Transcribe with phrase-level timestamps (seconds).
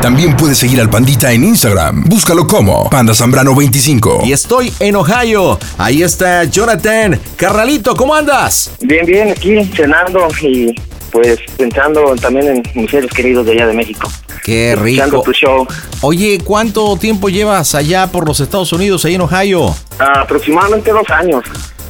[0.00, 2.04] También puedes seguir al Pandita en Instagram.
[2.06, 4.22] Búscalo como Panda Zambrano 25.
[4.24, 5.58] Y estoy en Ohio.
[5.78, 7.20] Ahí está Jonathan.
[7.36, 8.72] Carnalito, ¿cómo andas?
[8.80, 10.74] Bien, bien, aquí cenando y
[11.12, 14.10] pues pensando también en mis seres queridos de allá de México.
[14.42, 15.22] Qué rico.
[15.22, 15.66] tu show.
[16.00, 19.72] Oye, ¿cuánto tiempo llevas allá por los Estados Unidos, ahí en Ohio?
[20.00, 21.44] Ah, aproximadamente dos años.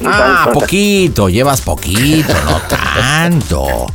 [0.05, 3.87] Ah, poquito, llevas poquito, no tanto.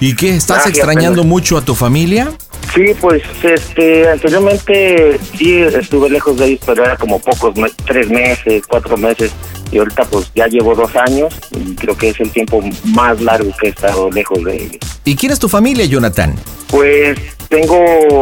[0.00, 0.34] ¿Y qué?
[0.36, 2.30] ¿Estás Ah, extrañando mucho a tu familia?
[2.74, 7.54] Sí, pues este, anteriormente sí estuve lejos de ellos, pero era como pocos,
[7.84, 9.32] tres meses, cuatro meses.
[9.72, 13.50] Y ahorita pues ya llevo dos años y creo que es el tiempo más largo
[13.60, 14.78] que he estado lejos de ellos.
[15.04, 16.34] ¿Y quién es tu familia, Jonathan?
[16.68, 17.76] Pues tengo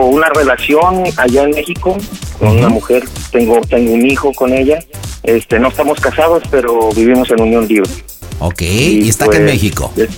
[0.09, 1.97] una relación allá en México
[2.39, 4.79] con una mujer, tengo tengo un hijo con ella.
[5.23, 7.91] Este, no estamos casados, pero vivimos en unión libre.
[8.41, 9.93] Ok, y, está acá en pues, México.
[9.97, 10.09] es-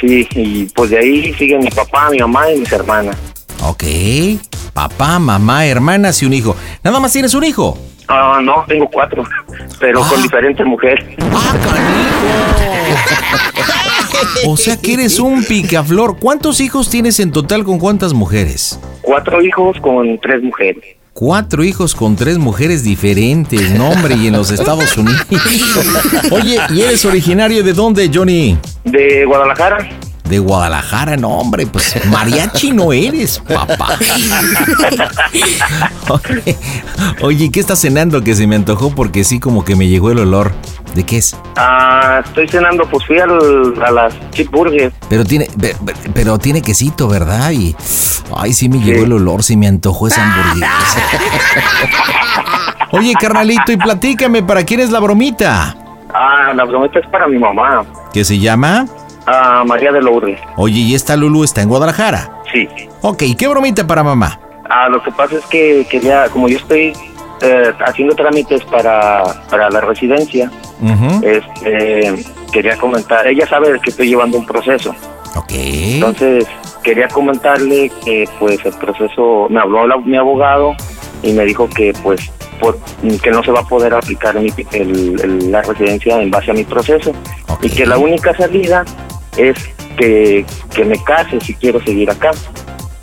[0.00, 3.16] sí, y pues de ahí siguen mi papá, mi mamá y mis hermanas.
[3.68, 3.84] Ok.
[4.72, 6.54] Papá, mamá, hermanas y un hijo.
[6.84, 7.76] ¿Nada más tienes un hijo?
[8.08, 9.24] Ah, no, tengo cuatro,
[9.80, 10.22] pero con Ah.
[10.22, 11.04] diferentes mujeres.
[14.46, 16.18] O sea que eres un picaflor.
[16.18, 18.78] ¿Cuántos hijos tienes en total con cuántas mujeres?
[19.02, 20.82] Cuatro hijos con tres mujeres.
[21.12, 25.20] Cuatro hijos con tres mujeres diferentes, no hombre, y en los Estados Unidos.
[26.30, 28.56] Oye, ¿y eres originario de dónde, Johnny?
[28.84, 29.86] De Guadalajara.
[30.28, 33.96] De Guadalajara, no hombre, pues mariachi no eres, papá.
[36.08, 36.56] Oye,
[37.22, 38.90] Oye, ¿qué estás cenando que se me antojó?
[38.94, 40.52] Porque sí, como que me llegó el olor.
[40.94, 41.36] ¿De qué es?
[41.56, 44.94] Ah, estoy cenando, pues fui al- a las Chip Burgers.
[45.10, 47.50] Pero tiene, pe- pe- pero tiene quesito, ¿verdad?
[47.50, 47.76] Y,
[48.34, 51.00] ay, sí me llegó el olor, sí me antojó esa hamburguesa.
[52.92, 55.76] Oye, carnalito, y platícame, ¿para quién es la bromita?
[56.14, 58.86] Ah, la bromita es para mi mamá, ¿Qué se llama?
[59.26, 60.40] Ah, María de Lourdes.
[60.56, 62.42] Oye, y esta Lulu está en Guadalajara.
[62.52, 62.68] Sí.
[63.02, 64.40] Ok, ¿qué bromita para mamá?
[64.68, 66.92] Ah, lo que pasa es que quería, como yo estoy
[67.42, 70.50] eh, haciendo trámites para, para la residencia,
[71.22, 74.94] este, quería comentar, ella sabe que estoy llevando un proceso,
[75.36, 75.52] Ok.
[75.52, 76.46] entonces
[76.82, 80.74] quería comentarle que pues el proceso, me habló la- mi abogado
[81.22, 82.78] y me dijo que pues por-
[83.22, 86.54] que no se va a poder aplicar mi- el- el- la residencia en base a
[86.54, 87.12] mi proceso
[87.60, 88.84] y que la única salida
[89.36, 89.56] es
[89.96, 92.30] que, que me case si quiero seguir acá.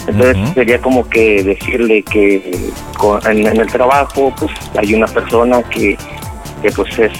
[0.08, 5.64] Entonces sería como que decirle que con- en, en el trabajo pues hay una persona
[5.64, 5.98] que,
[6.62, 7.12] que pues es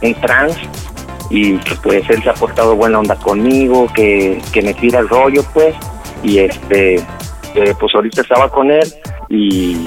[0.00, 0.56] un trans
[1.30, 5.08] y que pues él se ha portado buena onda conmigo, que, que me tira el
[5.08, 5.74] rollo pues
[6.22, 8.92] y este eh, pues ahorita estaba con él
[9.28, 9.86] y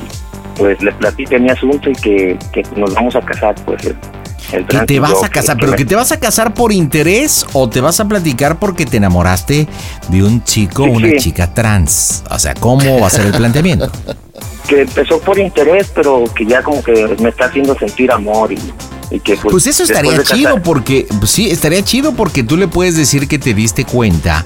[0.58, 3.84] pues le platiqué mi asunto y que, que nos vamos a casar pues
[4.70, 5.58] ¿Que te vas a casar?
[5.60, 8.98] ¿Pero que te vas a casar por interés o te vas a platicar porque te
[8.98, 9.68] enamoraste
[10.10, 11.18] de un chico o Sí, una sí.
[11.18, 12.24] chica trans?
[12.30, 13.92] O sea, ¿cómo va a ser el planteamiento?
[14.68, 18.60] que empezó por interés, pero que ya como que me está haciendo sentir amor y,
[19.12, 19.52] y que pues...
[19.52, 22.96] Pues eso estaría de chido casar- porque, pues sí, estaría chido porque tú le puedes
[22.98, 24.44] decir que te diste cuenta.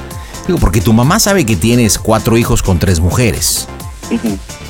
[0.48, 3.68] Digo, porque tu mamá sabe que tienes cuatro hijos con tres mujeres.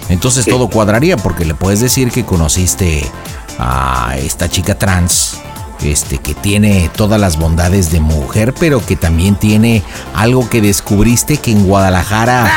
[0.09, 0.51] Entonces Sí.
[0.51, 3.03] todo cuadraría porque le puedes decir que conociste
[3.59, 5.39] a esta chica trans,
[5.83, 9.83] este, que tiene todas las bondades de mujer, pero que también tiene
[10.13, 12.51] algo que descubriste que en Guadalajara.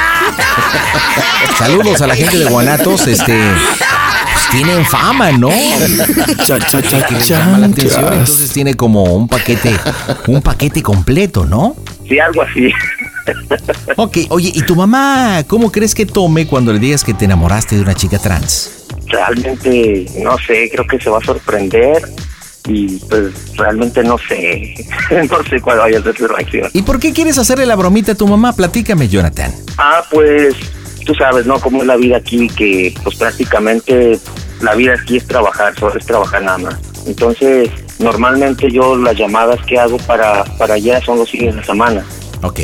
[1.58, 3.37] Saludos a la gente de Guanatos, este.
[3.37, 5.49] Pues tienen fama, ¿no?
[5.49, 9.75] que les llama la atención, entonces tiene como un paquete,
[10.29, 11.76] un paquete completo, ¿no?
[12.08, 12.73] Sí, algo así.
[13.97, 17.76] Ok, oye, ¿y tu mamá cómo crees que tome cuando le digas que te enamoraste
[17.76, 18.85] de una chica trans?
[19.14, 22.02] Realmente, no sé, creo que se va a sorprender
[22.66, 24.75] y pues realmente no sé,
[25.31, 26.70] no sé cuál vaya a ser su reacción.
[26.72, 28.55] ¿Y por qué quieres hacerle la bromita a tu mamá?
[28.55, 29.52] Platícame, Jonathan.
[29.78, 30.55] Ah, pues
[31.05, 31.61] tú sabes, ¿no?
[31.61, 34.19] Cómo es la vida aquí, que pues prácticamente
[34.61, 36.76] la vida aquí es trabajar, solo es trabajar nada más.
[37.06, 37.69] Entonces,
[37.99, 42.05] normalmente yo las llamadas que hago para, para allá son los fines de semana.
[42.43, 42.61] Ok.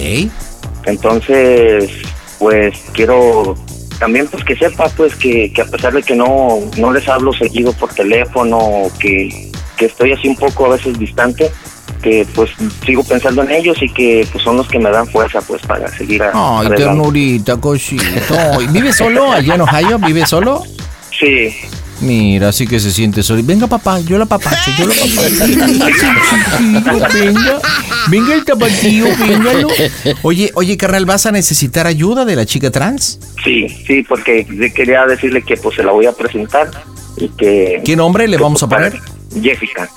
[0.86, 1.90] Entonces,
[2.38, 3.54] pues quiero
[4.00, 7.32] también pues que sepa pues que, que a pesar de que no, no les hablo
[7.34, 11.52] seguido por teléfono, que, que estoy así un poco a veces distante,
[12.02, 12.50] que pues
[12.84, 15.86] sigo pensando en ellos y que pues son los que me dan fuerza pues para
[15.88, 16.82] seguir a, Ay, adelante.
[16.82, 18.34] ternurita, cosito.
[18.72, 19.98] ¿Vive solo allá en Ohio?
[19.98, 20.62] ¿Vive solo?
[21.16, 21.54] Sí,
[22.00, 23.42] Mira, así que se siente solo.
[23.44, 25.18] Venga, papá, yo la papacho, yo la papacho.
[27.18, 27.60] venga,
[28.08, 29.68] venga el tapatío, véngalo.
[30.22, 33.18] Oye, oye, carnal, ¿vas a necesitar ayuda de la chica trans?
[33.44, 36.70] sí, sí, porque quería decirle que pues se la voy a presentar
[37.16, 37.82] y que...
[37.84, 39.02] ¿Qué nombre le vamos a pues, poner?
[39.42, 39.88] Jessica.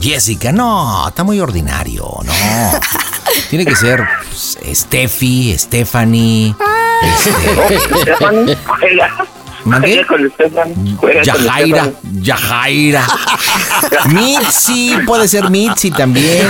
[0.00, 2.32] Jessica, no, está muy ordinario, no.
[3.50, 6.54] Tiene que ser pues, Steffi, Stephanie,
[7.02, 9.26] este, Stephanie, juega.
[9.64, 10.04] ¿Mandé?
[11.24, 11.90] Yajaira.
[12.20, 13.06] Yajaira.
[14.06, 16.46] Mitzi, puede ser Mitzi también.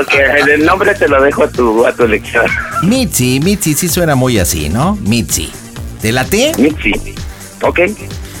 [0.00, 0.14] Ok,
[0.48, 2.44] el nombre te lo dejo a tu, a tu elección.
[2.82, 4.96] Mitzi, Mitzi sí suena muy así, ¿no?
[5.02, 5.50] Mitzi.
[6.00, 6.52] ¿Te late?
[6.58, 6.92] Mitzi.
[7.62, 7.80] Ok.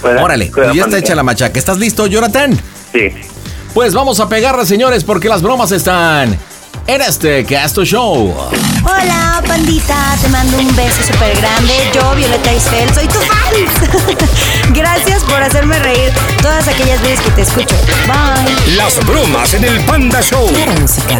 [0.00, 1.58] Juega- Órale, pues ya está hecha la machaca.
[1.58, 2.58] ¿Estás listo, Jonathan?
[2.92, 3.10] Sí.
[3.74, 6.36] Pues vamos a pegarle, señores, porque las bromas están
[6.88, 8.34] en este Casto Show.
[8.82, 11.74] Hola, pandita, te mando un beso súper grande.
[11.94, 14.72] Yo, Violeta Isfel, soy tu fan.
[14.74, 17.76] Gracias por hacerme reír todas aquellas veces que te escucho.
[18.06, 18.76] Bye.
[18.76, 20.48] Las bromas en el Panda Show.
[20.48, 21.18] Claro, música.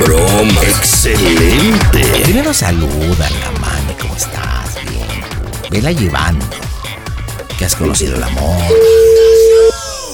[0.00, 0.60] Broma.
[0.62, 2.02] Excelente.
[2.24, 4.74] Primero saluda la mami, ¿cómo estás?
[4.90, 5.24] Bien.
[5.70, 6.44] Vela llevando.
[7.56, 8.60] Que has conocido el amor.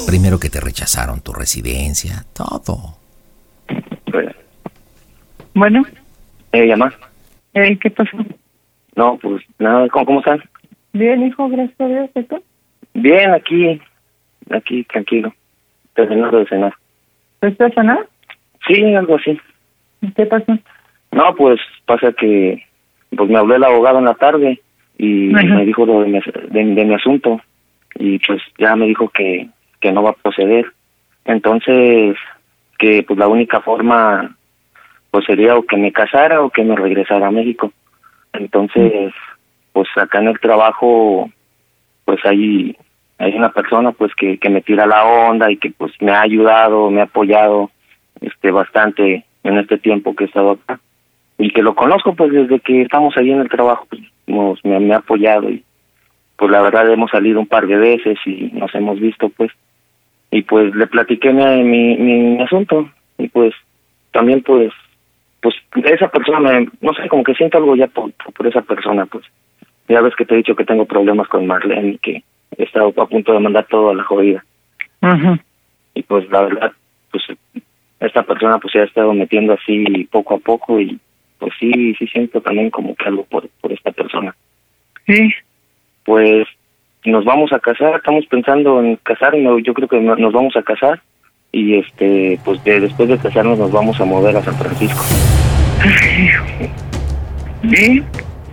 [0.06, 2.26] Primero que te rechazaron tu residencia.
[2.34, 2.97] Todo.
[5.58, 5.82] Bueno,
[6.52, 6.92] Eh, llama.
[7.54, 8.16] eh, ¿qué pasó?
[8.94, 10.40] No, pues nada, ¿cómo, cómo están?
[10.92, 12.10] Bien, hijo, gracias a Dios.
[12.14, 12.40] ¿y tú?
[12.94, 13.80] Bien, aquí,
[14.50, 15.34] aquí, tranquilo.
[15.94, 16.74] Terminando de cenar.
[17.40, 18.06] ¿Fuiste a cenar?
[18.68, 19.36] Sí, algo así.
[20.14, 20.56] ¿Qué pasó?
[21.10, 22.62] No, pues pasa que
[23.16, 24.60] pues me habló el abogado en la tarde
[24.96, 25.42] y Ajá.
[25.56, 27.40] me dijo lo de mi, de, de mi asunto
[27.96, 29.48] y pues ya me dijo que,
[29.80, 30.66] que no va a proceder.
[31.24, 32.16] Entonces,
[32.78, 34.36] que pues la única forma
[35.10, 37.72] pues sería o que me casara o que me regresara a México.
[38.32, 39.12] Entonces,
[39.72, 41.30] pues acá en el trabajo
[42.04, 42.76] pues hay
[43.18, 46.22] hay una persona pues que, que me tira la onda y que pues me ha
[46.22, 47.70] ayudado, me ha apoyado
[48.20, 50.80] este bastante en este tiempo que he estado acá.
[51.36, 54.78] Y que lo conozco pues desde que estamos ahí en el trabajo pues nos, me,
[54.78, 55.64] me ha apoyado y
[56.36, 59.50] pues la verdad hemos salido un par de veces y nos hemos visto pues.
[60.30, 63.54] Y pues le platiqué mi, mi, mi, mi asunto y pues
[64.12, 64.72] también pues
[65.40, 65.54] pues
[65.84, 69.24] esa persona me- no sé como que siento algo ya por, por esa persona pues.
[69.88, 72.22] Ya ves que te he dicho que tengo problemas con Marlene y que
[72.56, 74.44] he estado a punto de mandar todo a la jodida.
[75.94, 76.72] Y pues la verdad
[77.10, 77.24] pues
[78.00, 80.98] esta persona pues se ha estado metiendo así poco a poco y
[81.38, 84.34] pues sí sí siento también como que algo por por esta persona.
[85.06, 85.30] Sí.
[86.04, 86.46] pues
[87.04, 90.62] nos vamos a casar estamos pensando en casarnos yo creo que no- nos vamos a
[90.62, 91.00] casar
[91.52, 95.00] y este pues de- después de casarnos nos vamos a mover a San Francisco
[97.70, 98.02] ¿Sí?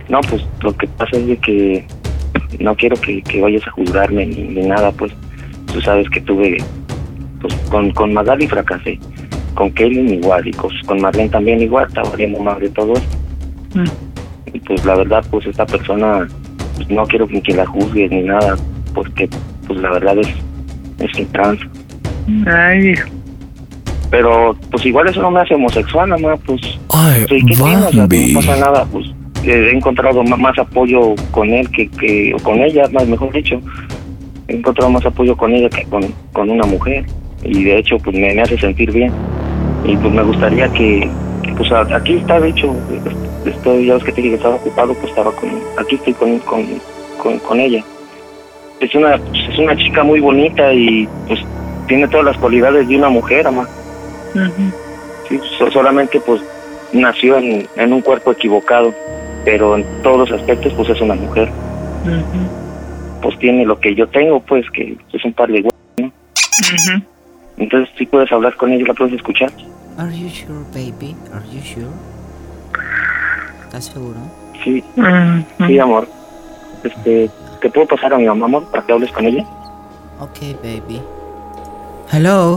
[0.08, 1.86] no pues lo que pasa es de que
[2.60, 5.12] no quiero que, que vayas a juzgarme ni, ni nada pues
[5.72, 6.56] tú sabes que tuve
[7.40, 8.98] pues con con Magali fracasé
[9.54, 13.16] con Kelly igual y con, con Marlene también igual estaba valiendo más de todo esto
[13.74, 13.84] Mm.
[14.54, 16.26] y pues la verdad pues esta persona
[16.76, 18.56] pues, no quiero que, que la juzgues ni nada
[18.94, 19.28] porque
[19.66, 20.28] pues la verdad es
[21.00, 21.60] es un trans
[22.46, 23.08] Ay, hijo.
[24.16, 27.76] Pero pues igual eso no me hace homosexual mamá pues Ay, ¿qué tiene?
[27.76, 28.32] O sea, Bambi.
[28.32, 29.08] no pasa nada pues
[29.44, 33.60] he encontrado más apoyo con él que, que o con ella más mejor dicho
[34.48, 37.04] he encontrado más apoyo con ella que con, con una mujer
[37.44, 39.12] y de hecho pues me, me hace sentir bien
[39.84, 41.06] y pues me gustaría que,
[41.42, 42.74] que, pues aquí está de hecho
[43.44, 46.38] estoy ya ves que te dije que estaba ocupado pues estaba con aquí estoy con
[46.38, 46.64] con,
[47.18, 47.84] con, con ella
[48.80, 51.40] es una pues, es una chica muy bonita y pues
[51.86, 53.46] tiene todas las cualidades de una mujer
[55.28, 56.40] Sí, so- solamente pues
[56.92, 58.94] nació en, en un cuerpo equivocado,
[59.44, 61.50] pero en todos los aspectos pues es una mujer.
[63.22, 66.12] Pues tiene lo que yo tengo, pues que es un par de igual, ¿no?
[67.58, 69.50] Entonces sí puedes hablar con ella, la puedes escuchar.
[69.98, 71.16] Are you sure, baby?
[71.32, 71.86] Are you sure?
[73.64, 74.18] ¿Estás seguro?
[74.62, 74.84] Sí,
[75.66, 76.06] sí, amor.
[76.84, 79.44] Este, ¿te puedo pasar a mi mamá, amor, para que hables con ella?
[80.20, 81.00] Ok, baby.
[82.12, 82.56] Hello.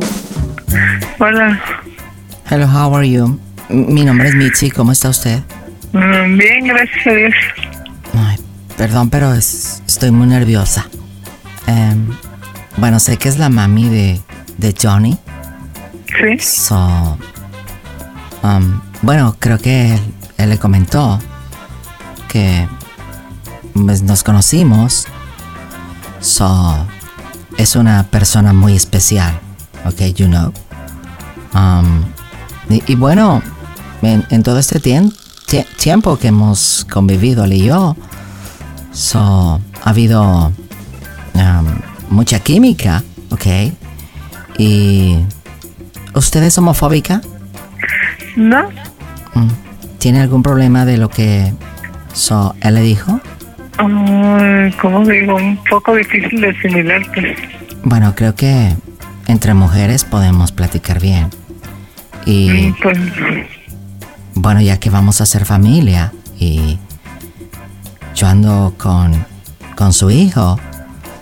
[1.19, 1.59] Hola.
[2.49, 3.39] Hello, how are you?
[3.69, 5.39] Mi nombre es Mitzi, ¿cómo está usted?
[5.93, 7.33] Mm, Bien, gracias a Dios.
[8.77, 10.85] perdón, pero es- estoy muy nerviosa.
[11.67, 12.07] Em,
[12.77, 14.21] bueno, sé que es la mami de,
[14.57, 15.17] de Johnny.
[16.07, 16.39] Sí.
[16.39, 17.17] So,
[18.41, 19.99] um, bueno, creo que él,
[20.38, 21.19] él le comentó
[22.29, 22.67] que
[23.73, 25.07] pues, nos conocimos.
[26.21, 26.88] So,
[27.57, 29.39] es una persona muy especial.
[29.86, 30.51] Ok, you know.
[31.53, 32.03] Um,
[32.69, 33.41] y, y bueno,
[34.01, 37.95] en, en todo este tiempo que hemos convivido él y yo,
[38.91, 40.51] so, ha habido
[41.33, 41.67] um,
[42.09, 43.45] mucha química, ok.
[44.57, 45.17] Y
[46.13, 47.21] ¿Usted es homofóbica?
[48.36, 48.69] No,
[49.36, 49.48] Mm.
[50.00, 51.53] ¿Tiene algún problema de lo que
[52.13, 53.19] so, él le dijo?
[53.77, 57.38] Ay, como digo, un poco difícil de asimilar, pues.
[57.83, 58.75] Bueno, creo que
[59.29, 61.29] entre mujeres podemos platicar bien.
[62.25, 62.74] Y
[64.33, 66.77] bueno, ya que vamos a ser familia y
[68.15, 69.25] yo ando con,
[69.75, 70.59] con su hijo,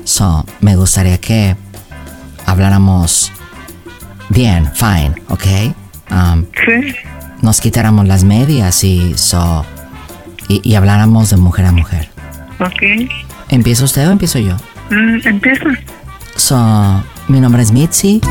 [0.04, 1.56] so, me gustaría que
[2.46, 3.32] habláramos
[4.30, 5.46] bien, fine, ¿ok?
[6.10, 6.96] Um, sí,
[7.42, 9.66] nos quitáramos las medias y, so,
[10.48, 12.10] y, y habláramos de mujer a mujer.
[12.60, 13.12] ok.
[13.50, 14.56] ¿Empieza usted o empiezo yo?
[14.90, 15.66] Mm, empieza.
[16.36, 18.22] So, mi nombre es Mitzi.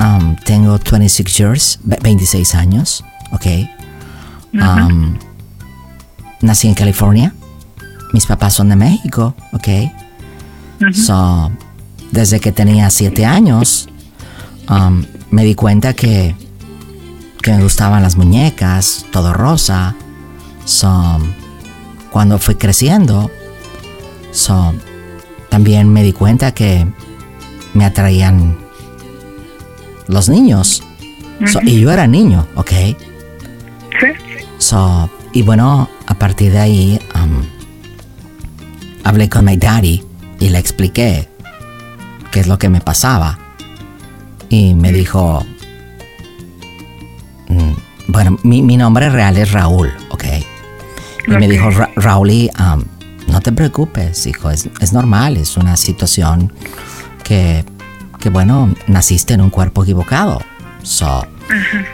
[0.00, 3.46] Um, tengo 26 years, ve- 26 años, ¿ok?
[4.52, 5.16] Um,
[6.40, 7.32] nací en California.
[8.12, 9.68] Mis papás son de México, ¿ok?
[10.92, 11.50] So,
[12.12, 13.88] desde que tenía 7 años,
[14.68, 16.34] um, me di cuenta que,
[17.42, 19.94] que me gustaban las muñecas, todo rosa.
[20.64, 21.18] So,
[22.10, 23.30] cuando fui creciendo,
[24.32, 24.74] so,
[25.48, 26.86] también me di cuenta que
[27.74, 28.56] me atraían
[30.08, 30.82] los niños.
[31.46, 32.70] So, y yo era niño, ¿ok?
[32.70, 34.06] Sí,
[34.58, 37.42] So, y bueno, a partir de ahí um,
[39.02, 40.02] hablé con mi daddy
[40.40, 41.28] y le expliqué
[42.30, 43.38] qué es lo que me pasaba.
[44.48, 45.44] Y me dijo,
[47.48, 47.72] mm,
[48.08, 50.24] bueno, mi, mi nombre real es Raúl, ¿ok?
[51.26, 52.82] Y me dijo, "Ra- Raúl, um,
[53.28, 56.52] no te preocupes, hijo, es, es normal, es una situación
[57.24, 57.64] que,
[58.20, 60.40] que, bueno, naciste en un cuerpo equivocado.
[60.82, 61.26] So,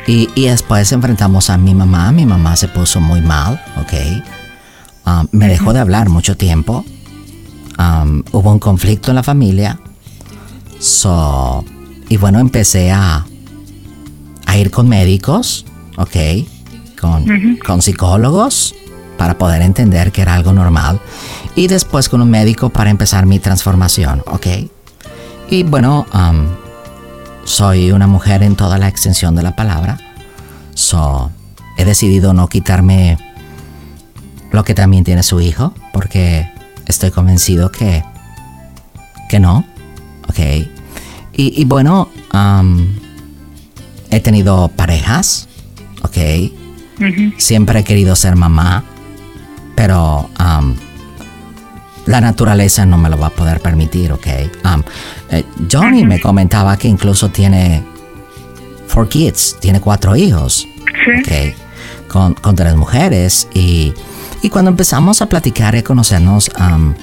[0.07, 2.13] y, y después enfrentamos a mi mamá.
[2.13, 3.93] Mi mamá se puso muy mal, ¿ok?
[5.07, 6.85] Um, me dejó de hablar mucho tiempo.
[7.79, 9.79] Um, hubo un conflicto en la familia.
[10.81, 11.65] So,
[12.09, 13.25] y bueno, empecé a,
[14.47, 15.65] a ir con médicos,
[15.97, 16.17] ¿ok?
[17.01, 18.75] Con, con psicólogos
[19.17, 21.01] para poder entender que era algo normal.
[21.55, 24.47] Y después con un médico para empezar mi transformación, ¿ok?
[25.50, 26.47] Y bueno, um,
[27.45, 29.99] soy una mujer en toda la extensión de la palabra.
[30.75, 31.33] So,
[31.76, 33.19] he decidido no quitarme
[34.52, 36.49] lo que también tiene su hijo, porque
[36.87, 38.04] estoy convencido que,
[39.28, 39.64] que no.
[40.28, 40.38] Ok.
[41.33, 42.87] Y, y bueno, um,
[44.11, 45.49] he tenido parejas.
[46.02, 46.16] Ok.
[47.38, 48.85] Siempre he querido ser mamá,
[49.75, 50.76] pero um,
[52.07, 54.26] la naturaleza no me lo va a poder permitir, ¿ok?
[54.64, 54.83] Um,
[55.30, 57.83] eh, Johnny me comentaba que incluso tiene
[58.87, 60.66] four kids, tiene cuatro hijos,
[61.04, 61.21] sí.
[61.21, 62.09] ¿ok?
[62.09, 63.92] Con, con tres mujeres y,
[64.42, 66.95] y cuando empezamos a platicar y a conocernos, um,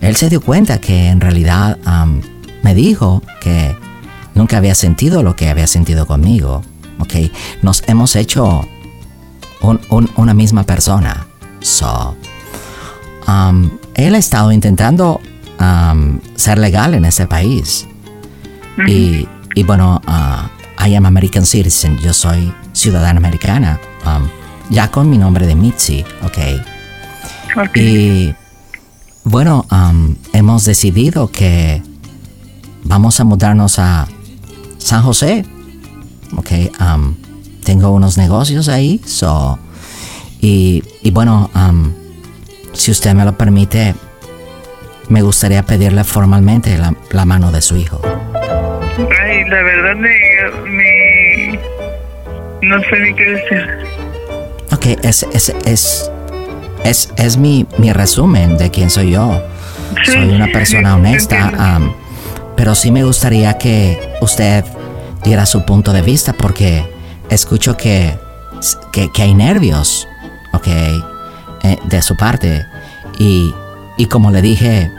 [0.00, 2.20] él se dio cuenta que en realidad um,
[2.62, 3.74] me dijo que
[4.34, 6.62] nunca había sentido lo que había sentido conmigo,
[6.98, 7.14] ¿ok?
[7.62, 8.68] Nos hemos hecho
[9.62, 11.26] un- un- una misma persona,
[11.60, 12.16] so...
[13.28, 15.20] Um, él ha estado intentando
[15.58, 17.86] um, ser legal en ese país.
[18.86, 21.98] y, y bueno, uh, I am American citizen.
[21.98, 23.80] Yo soy ciudadana americana.
[24.04, 24.28] um,
[24.70, 26.38] ya con mi nombre de Mitzi, ok.
[27.56, 27.76] Ok.
[27.76, 28.34] Y
[29.24, 31.82] bueno, um, hemos decidido que
[32.84, 34.06] vamos a mudarnos a
[34.78, 35.44] San José.
[36.36, 36.50] Ok,
[37.64, 39.58] tengo unos negocios ahí, so.
[40.40, 41.92] Y, y bueno, um,
[42.76, 43.94] si usted me lo permite,
[45.08, 48.00] me gustaría pedirle formalmente la, la mano de su hijo.
[48.04, 50.10] Ay, la verdad me,
[50.70, 51.58] me...
[52.62, 53.68] No sé ni qué decir.
[54.72, 56.10] Ok, es, es, es,
[56.84, 59.42] es, es mi, mi resumen de quién soy yo.
[60.04, 61.92] Sí, Soy una persona sí, honesta, am,
[62.56, 64.64] pero sí me gustaría que usted
[65.24, 66.84] diera su punto de vista porque
[67.30, 68.18] escucho que,
[68.92, 70.08] que, que hay nervios,
[70.52, 70.68] ok,
[71.72, 72.66] eh, de su parte.
[73.18, 73.54] Y,
[73.96, 74.90] y como le dije,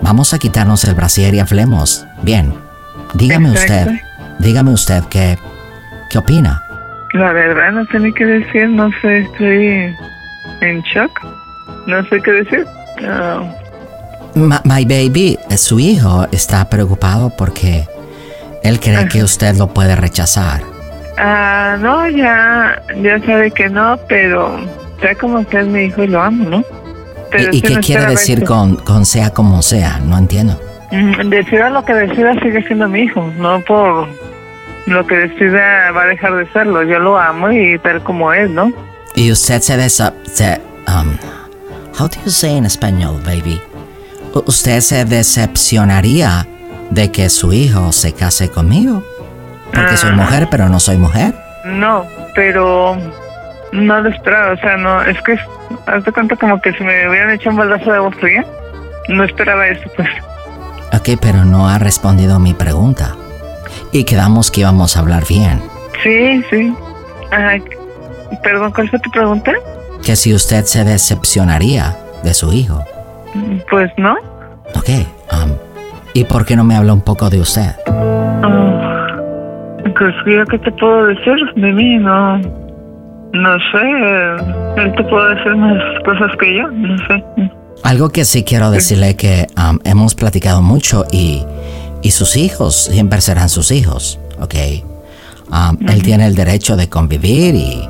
[0.00, 2.06] vamos a quitarnos el brasier y hablemos.
[2.22, 2.54] Bien,
[3.14, 3.72] dígame Exacto.
[3.90, 4.00] usted,
[4.38, 5.38] dígame usted qué,
[6.10, 6.62] qué opina.
[7.12, 9.94] La verdad no sé ni qué decir, no sé, estoy
[10.60, 11.10] en shock.
[11.86, 12.66] No sé qué decir.
[13.06, 13.42] Ah,
[14.34, 17.88] Ma- my baby, eh, su hijo está preocupado porque
[18.62, 20.62] él cree que usted lo puede rechazar.
[21.18, 24.60] ah, no, ya, ya sabe que no, pero
[25.00, 26.64] sea como sea es mi hijo y lo amo, ¿no?
[27.30, 29.98] Pero ¿Y, y qué no quiere decir con, con sea como sea?
[30.04, 30.60] No entiendo.
[30.90, 34.08] Mm, Decida lo que decida sigue siendo mi hijo, no por
[34.86, 36.82] lo que decida va a dejar de serlo.
[36.82, 38.72] Yo lo amo y tal como es, ¿no?
[39.14, 40.14] Y usted se desa...
[40.24, 41.16] Se, um,
[41.98, 43.60] how do you say en español, baby?
[44.46, 46.46] ¿Usted se decepcionaría
[46.90, 49.04] de que su hijo se case conmigo?
[49.72, 50.16] Porque soy Ah.
[50.16, 51.34] mujer, pero no soy mujer.
[51.64, 52.04] No,
[52.34, 52.96] pero
[53.72, 55.38] no lo esperaba, o sea, no, es que
[55.86, 58.44] hazte cuenta como que si me hubieran hecho un baldazo de agua fría,
[59.08, 60.08] no esperaba eso, pues.
[60.92, 63.14] Ok, pero no ha respondido a mi pregunta.
[63.92, 65.62] Y quedamos que íbamos a hablar bien.
[66.02, 66.74] Sí, sí.
[67.30, 67.62] Ay,
[68.42, 69.52] perdón, ¿cuál fue tu pregunta?
[70.04, 72.84] Que si usted se decepcionaría de su hijo.
[73.70, 74.14] Pues no.
[74.74, 74.88] Ok,
[75.32, 75.52] um,
[76.14, 77.74] ¿y por qué no me habla un poco de usted?
[77.86, 79.06] Ah,
[79.96, 82.40] pues yo qué te puedo decir de mí, no,
[83.32, 84.36] no sé, eh,
[84.78, 87.24] él te puede decir más cosas que yo, no sé.
[87.82, 91.44] Algo que sí quiero decirle que um, hemos platicado mucho y,
[92.02, 94.54] y sus hijos siempre serán sus hijos, ¿ok?
[95.50, 97.88] Um, Él tiene el derecho de convivir y,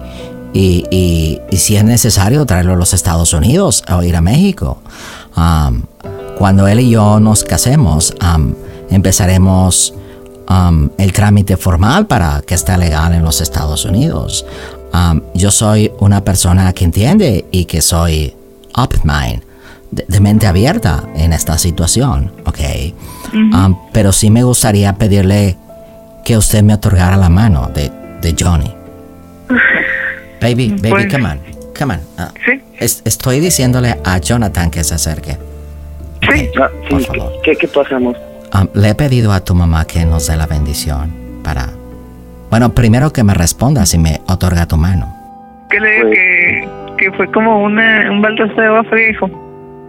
[0.52, 4.80] y, y- y si es necesario traerlo a los Estados Unidos o ir a México.
[5.36, 5.82] Um,
[6.38, 8.54] cuando él y yo nos casemos, um,
[8.90, 9.92] empezaremos
[10.48, 14.46] um, el trámite formal para que esté legal en los Estados Unidos.
[14.92, 18.34] Um, yo soy una persona que entiende y que soy
[18.76, 19.42] open mind,
[19.90, 22.58] de, de mente abierta en esta situación, ¿ok?
[23.32, 25.56] Um, pero sí me gustaría pedirle
[26.24, 28.72] que usted me otorgara la mano de, de Johnny.
[30.40, 31.40] Baby, baby, Pues- come on,
[31.78, 32.00] come on.
[32.18, 35.36] Ah, Sí, es- estoy diciéndole a Jonathan que se acerque.
[36.32, 36.48] sí.
[36.60, 37.32] Ah, Por sí, favor.
[37.44, 38.16] ¿qué, amor?
[38.54, 41.12] Um, le he pedido a tu mamá que nos dé la bendición
[41.44, 41.68] para...
[42.50, 45.06] Bueno, primero que me responda si me otorga tu mano.
[45.70, 49.30] Que le digo Pues- que, que fue como una, un baldazo de agua fría, hijo.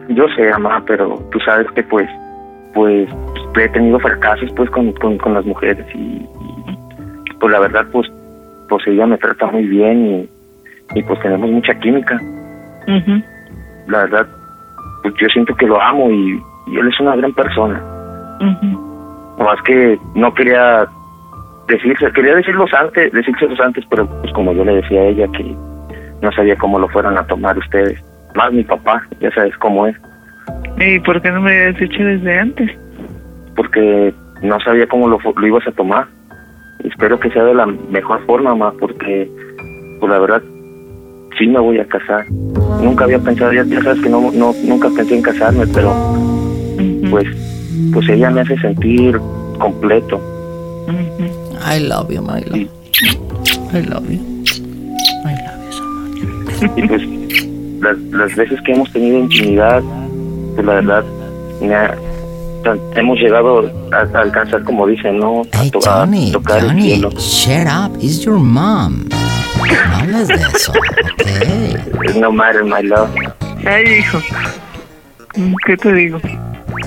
[0.09, 2.07] Yo sé, mamá, pero tú sabes que pues,
[2.73, 3.09] pues,
[3.59, 6.25] he tenido fracasos pues con, con, con las mujeres y, y,
[7.39, 8.07] pues la verdad pues,
[8.69, 10.05] pues ella me trata muy bien
[10.95, 12.15] y, y pues tenemos mucha química.
[12.87, 13.21] Ujú.
[13.87, 14.27] La verdad,
[15.03, 17.81] pues yo siento que lo amo y, y él es una gran persona.
[18.39, 19.35] Ujú.
[19.39, 20.85] Nomás que no quería
[21.67, 25.43] decirse, quería decirlos antes, decírselos antes, pero pues como yo le decía a ella que
[26.21, 27.99] no sabía cómo lo fueran a tomar ustedes.
[28.35, 29.95] Más mi papá, ya sabes cómo es,
[30.77, 32.71] ¿Y por qué no me habías dicho desde antes?
[33.55, 36.07] porque no sabía cómo lo, ibas a tomar.
[36.83, 39.29] Espero que sea de la mejor forma, más porque
[39.99, 40.41] pues la verdad
[41.37, 42.25] sí me voy a casar.
[42.81, 45.93] Nunca había pensado, ya, ya sabes que no, no nunca pensé en casarme, pero
[47.11, 47.27] pues
[47.93, 49.19] pues ella me hace sentir
[49.59, 50.17] completo.
[50.87, 51.40] Ujú.
[51.63, 52.67] I love you, my love.
[53.73, 54.19] I love you.
[55.25, 56.77] I love you so much.
[56.77, 57.01] y pues
[57.81, 59.81] las, las veces que hemos tenido intimidad,
[60.55, 61.03] pues la verdad,
[61.61, 61.95] me ha-
[62.95, 65.41] hemos llegado a, a alcanzar, como dicen, ¿no?
[65.53, 67.09] A, Hey, to- a Johnny, tocar el Johnny, cielo.
[67.17, 67.97] shut up.
[68.01, 69.05] It's your mom.
[69.09, 72.15] No hables de eso, ¿ok?
[72.17, 73.09] No matter, my love.
[73.65, 74.19] Ay, hijo.
[75.65, 76.19] ¿Qué te digo?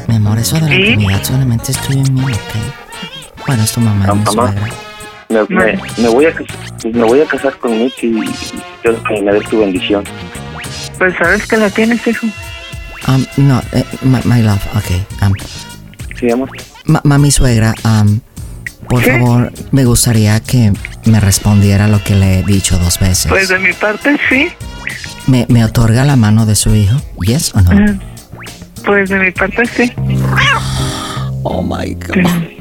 [0.09, 0.75] Mi amor, eso de la ¿Sí?
[0.75, 2.84] intimidad solamente es tuyo y mío, ¿ok?
[3.47, 4.55] Bueno, es tu mamá y mi Mamá.
[5.29, 8.31] Me, me, me voy a, pues me voy a casar con Mitch y, y
[8.83, 10.05] quiero que me tu bendición.
[10.99, 12.27] Pues sabes que la tienes, hijo.
[13.09, 15.23] Um, no, eh, my, my love, ok.
[15.23, 15.33] Um,
[16.19, 16.51] ¿Sí, amor?
[16.85, 18.21] ma- mami suegra, um,
[18.89, 19.13] por ¿Qué?
[19.19, 20.73] favor, me gustaría que
[21.07, 23.27] me respondiera lo que le he dicho dos veces.
[23.29, 24.49] Pues de mi parte sí.
[25.27, 26.97] ¿Me, ¿Me otorga la mano de su hijo?
[27.23, 27.71] ¿Yes o no?
[27.73, 27.95] Ah,
[28.85, 29.93] Pues de mi parte sí.
[31.43, 32.54] Oh my God.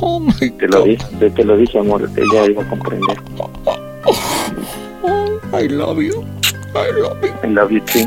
[0.00, 2.08] Oh my Te lo dije, te, lo dije, amor.
[2.16, 3.16] Ella iba a comprender.
[5.52, 6.24] I love you.
[6.74, 7.30] I love you.
[7.42, 8.04] I love you too.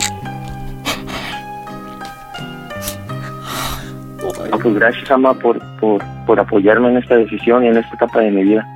[4.62, 8.32] Pues gracias, Ama, por, por, por apoyarme en esta decisión y en esta etapa de
[8.32, 8.68] mi vida.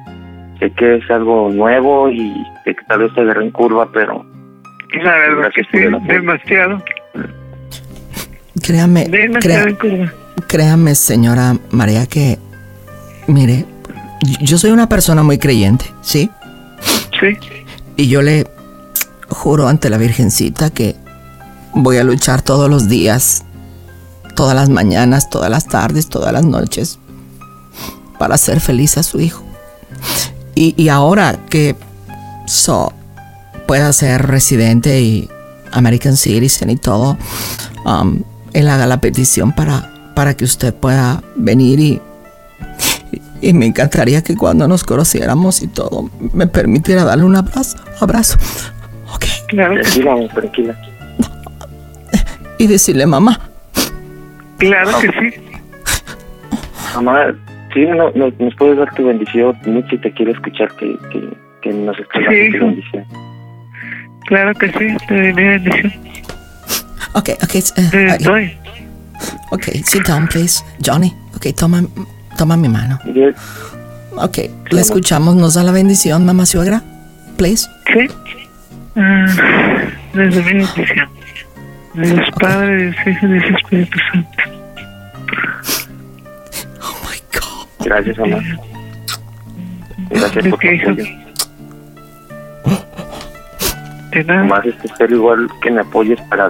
[0.60, 4.26] Sé que es algo nuevo y sé que tal vez te agarré en curva, pero
[5.04, 6.82] La verdad que sí, demasiado.
[8.63, 10.13] Créame, en curva.
[10.48, 12.39] créame, señora María, que,
[13.27, 13.65] mire,
[14.41, 16.29] yo soy una persona muy creyente, ¿sí?
[17.19, 17.38] Sí.
[17.95, 18.47] Y yo le
[19.29, 20.95] juro ante la Virgencita que
[21.73, 23.43] voy a luchar todos los días,
[24.35, 26.99] todas las mañanas, todas las tardes, todas las noches,
[28.19, 29.43] para hacer feliz a su hijo.
[30.55, 31.75] Y, y ahora que
[32.45, 32.93] so,
[33.67, 35.29] pueda ser residente y
[35.71, 37.17] American Citizen y todo,
[37.85, 38.21] um,
[38.53, 42.01] él haga la petición para, para que usted pueda venir y,
[43.41, 47.78] y me encantaría que cuando nos conociéramos y todo, me permitiera darle un abrazo.
[48.00, 48.38] Abrazo.
[49.13, 49.26] Ok.
[49.50, 50.76] Claro que, Tranquila, tranquila.
[52.58, 53.39] Y decirle, mamá.
[54.58, 55.41] claro que sí.
[56.95, 57.26] Mamá,
[57.74, 59.58] sí, no, no- nos puedes dar tu bendición.
[59.65, 61.30] Mucho te quiero escuchar que, que,
[61.62, 62.65] que nos estés dando Sí, tu hijo.
[62.67, 63.06] bendición.
[64.28, 64.98] Claro que sí.
[65.08, 65.93] Te doy mi bendición.
[67.13, 67.91] Ok, ok.
[67.91, 68.58] Te doy.
[69.52, 70.63] ok, sit down, please.
[70.86, 71.84] Johnny, ok, toma,
[72.36, 73.00] toma mi mano.
[73.06, 73.32] Yo-
[74.17, 74.38] Ok,
[74.71, 76.82] le escuchamos, nos da la bendición, mamá suegra,
[77.38, 77.67] please.
[77.91, 78.08] Sí.
[78.95, 79.26] Ah,
[80.13, 81.10] desde mi bendición.
[81.95, 84.30] De los padres, Hijos y del Espíritu Santo.
[86.82, 87.86] Oh my God.
[87.86, 88.38] Gracias, mamá.
[90.10, 90.95] Gracias por tu apoyo.
[94.12, 94.43] De nada.
[94.45, 96.50] Más este, espero igual que me apoyes para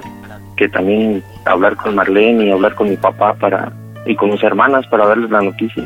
[0.55, 3.71] que también hablar con Marlene y hablar con mi papá para
[4.05, 5.83] y con mis hermanas para darles la noticia.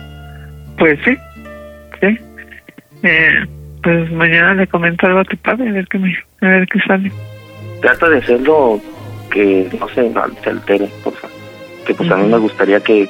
[0.78, 1.18] Pues sí.
[2.02, 2.18] Sí.
[3.04, 3.46] Eh,
[3.84, 6.80] pues mañana le comento algo a tu padre a ver qué me, a ver qué
[6.86, 7.12] sale.
[7.82, 8.82] Trata de hacerlo
[9.32, 11.38] que no se, no se altere, por favor.
[11.86, 13.10] Que pues a mí me gustaría que,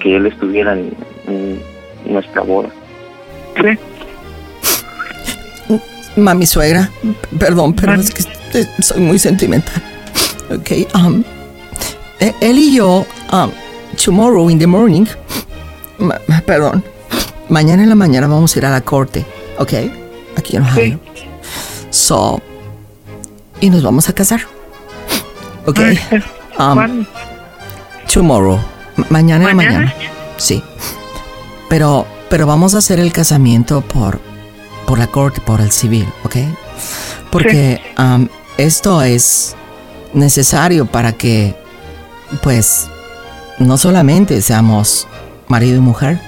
[0.00, 0.92] que él estuviera en,
[1.28, 1.60] en
[2.06, 2.70] nuestra boda.
[3.60, 3.78] Sí.
[6.16, 6.88] Mami suegra,
[7.38, 8.04] perdón, pero Mami.
[8.04, 9.82] es que soy muy sentimental.
[10.50, 11.22] Ok, um,
[12.20, 13.50] eh, él y yo, um,
[14.02, 15.06] tomorrow in the morning,
[15.98, 16.84] ma- perdón,
[17.48, 19.24] mañana en la mañana vamos a ir a la corte,
[19.58, 19.72] ok,
[20.36, 21.00] aquí en Ohio.
[21.90, 22.40] So,
[23.60, 24.40] y nos vamos a casar.
[25.66, 25.80] Ok,
[26.58, 27.04] um,
[28.12, 28.58] tomorrow,
[28.96, 29.94] ma- mañana en la ¿Mañana?
[30.36, 30.62] Sí.
[31.68, 34.20] Pero, pero vamos a hacer el casamiento por,
[34.86, 36.36] por la corte, por el civil, ¿ok?
[37.30, 39.56] Porque am, esto es
[40.12, 41.56] necesario para que,
[42.42, 42.88] pues,
[43.58, 45.06] no solamente seamos
[45.48, 46.20] marido y mujer,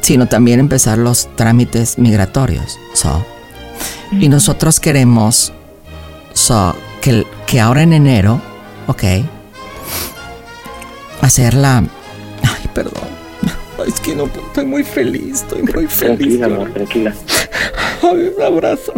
[0.00, 2.78] sino también empezar los trámites migratorios.
[2.94, 3.24] So,
[4.12, 5.52] y nosotros queremos
[6.32, 8.40] so, que, que ahora en enero,
[8.86, 9.02] ¿ok?
[11.20, 11.84] Hacerla...
[12.42, 13.08] Ay, perdón.
[13.78, 16.16] Ay, es que no, estoy muy feliz, estoy muy feliz.
[16.16, 17.14] Tranquila, amor, tranquila.
[18.02, 18.92] Ay, un abrazo.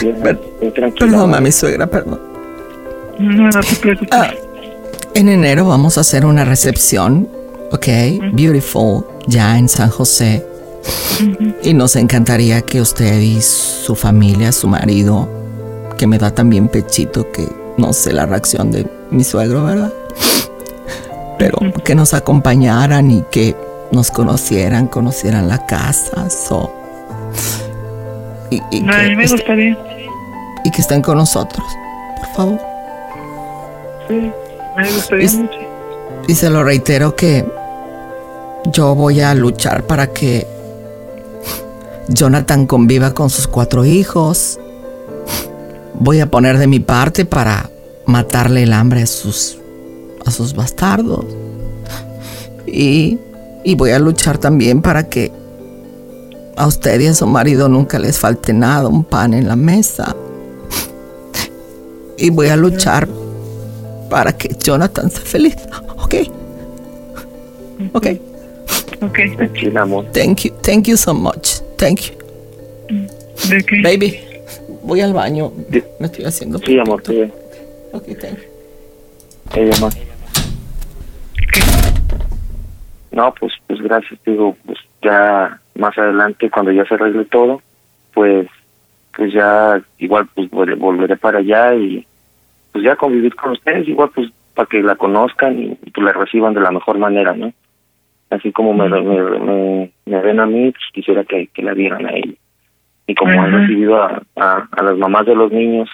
[0.00, 1.10] Bien, Per- bien tranquila.
[1.10, 2.20] Perdón, mami suegra, perdón.
[3.18, 4.10] No, no te preocupes.
[4.12, 4.30] Ah,
[5.16, 7.28] en enero vamos a hacer una recepción,
[7.72, 7.86] ¿ok?
[8.32, 10.46] Beautiful, ya en San José.
[11.62, 15.28] Y nos encantaría que usted y su familia, su marido,
[15.96, 19.92] que me da también pechito, que no sé la reacción de mi suegro, ¿verdad?
[21.38, 23.56] Pero que nos acompañaran y que
[23.92, 26.72] nos conocieran, conocieran la casa, so.
[28.50, 29.78] Y, y No, que mí me est- gustaría.
[30.64, 31.66] y que estén con nosotros,
[32.18, 32.60] por favor.
[34.08, 34.30] Sí,
[34.76, 35.52] me gustaría Es- mucho.
[36.28, 37.44] Y se lo reitero que
[38.72, 40.46] yo voy a luchar para que
[42.08, 44.58] Jonathan conviva con sus cuatro hijos.
[45.94, 47.70] Voy a poner de mi parte para
[48.06, 49.58] matarle el hambre a sus,
[50.24, 51.24] a sus bastardos.
[52.66, 53.18] Y,
[53.64, 55.30] y voy a luchar también para que
[56.56, 60.16] a usted y a su marido nunca les falte nada, un pan en la mesa.
[62.18, 63.06] Y voy a luchar
[64.08, 65.56] para que Jonathan sea feliz.
[65.98, 66.14] Ok.
[67.92, 68.06] Ok.
[69.02, 69.18] Ok.
[69.36, 70.04] Tranquila, amor.
[70.12, 70.52] Thank you.
[70.62, 71.60] Thank you so much.
[71.76, 72.14] Thank you.
[73.50, 73.82] ¿De qué?
[73.82, 74.18] Baby,
[74.82, 75.52] voy al baño.
[76.00, 76.58] Me estoy haciendo.
[76.60, 77.30] Sí, amor, sí.
[77.92, 79.60] Ok, thank you.
[79.60, 79.92] Eh, amor.
[83.12, 87.62] No, pues, pues gracias, digo, pues ya más adelante cuando ya se arregle todo,
[88.12, 88.46] pues,
[89.16, 92.06] pues ya igual pues vol- volveré para allá y
[92.76, 96.12] pues ya convivir con ustedes, igual pues para que la conozcan y, y, pues la
[96.12, 97.50] reciban de la mejor manera, ¿no?
[98.28, 102.04] Así como me, me, me, me ven a mí, pues quisiera que, que la vieran
[102.04, 102.34] a ella.
[103.06, 105.88] Y como han recibido a, a, a las mamás de los niños,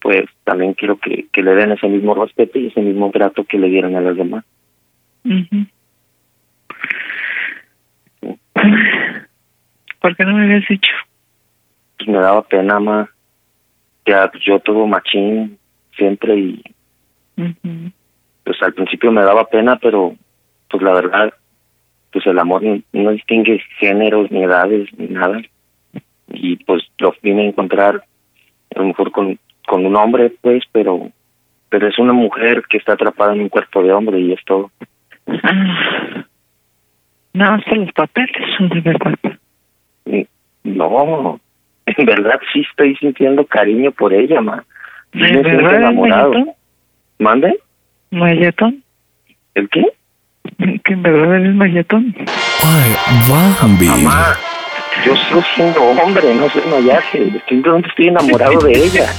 [0.00, 3.58] pues también quiero que, que le den ese mismo respeto y ese mismo trato que
[3.58, 4.44] le dieran a las demás.
[10.00, 10.92] ¿Por qué no me habías dicho?
[11.98, 13.10] Pues me daba pena, ma.
[14.06, 15.58] Ya, pues yo todo machín
[15.96, 16.64] siempre y
[18.44, 20.14] pues al principio me daba pena, pero
[20.68, 21.34] pues la verdad,
[22.12, 25.40] pues el amor no, distingue géneros, ni edades, ni nada.
[26.28, 28.04] Y pues lo vine a encontrar
[28.74, 31.10] a lo mejor con, con un hombre, pues, pero
[31.68, 34.70] pero es una mujer que está atrapada en un cuerpo de hombre y es todo.
[35.26, 36.24] Ah.
[37.32, 39.18] No, hasta los papeles son de verdad.
[40.62, 41.40] No,
[41.86, 44.64] en verdad sí estoy sintiendo cariño por ella, ma.
[45.14, 46.32] Sí ¿De me siento verdad, enamorado.
[47.18, 47.58] ¿Mande?
[48.10, 48.84] ¿Mayetón?
[49.54, 49.84] ¿El qué?
[50.84, 52.14] ¿Que en verdad eres mayetón?
[52.62, 52.96] Ay,
[53.28, 53.86] Bambi.
[53.86, 54.36] Mamá,
[55.06, 57.32] yo sigo siendo hombre, no soy mayaje.
[57.48, 59.06] Simplemente estoy enamorado de ella.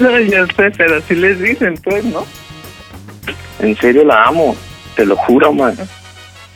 [0.00, 2.24] No, ya sé, pero así les dicen, pues, ¿no?
[3.60, 4.56] En serio la amo,
[4.96, 5.76] te lo juro, man.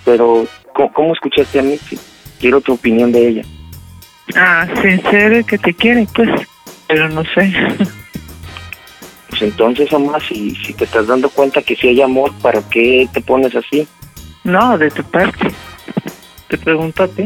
[0.04, 1.98] Pero, ¿cómo, cómo escuchaste a Mitzi?
[2.40, 3.42] Quiero tu opinión de ella.
[4.34, 6.30] Ah, sincero que te quiere, pues,
[6.88, 7.52] pero no sé.
[9.38, 13.06] Pues entonces, mamá, si, si te estás dando cuenta que si hay amor, ¿para qué
[13.12, 13.86] te pones así?
[14.44, 15.48] No, de tu parte.
[16.48, 17.24] Te pregunto a ti.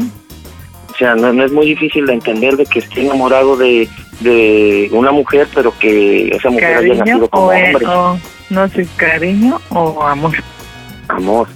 [0.93, 3.87] O sea, no, no es muy difícil de entender de que esté enamorado de,
[4.19, 7.85] de una mujer, pero que esa mujer haya ¿Cariño nacido como o, hombre.
[7.87, 8.19] o-
[8.49, 10.33] no sé, cariño o amor?
[11.07, 11.47] Amor.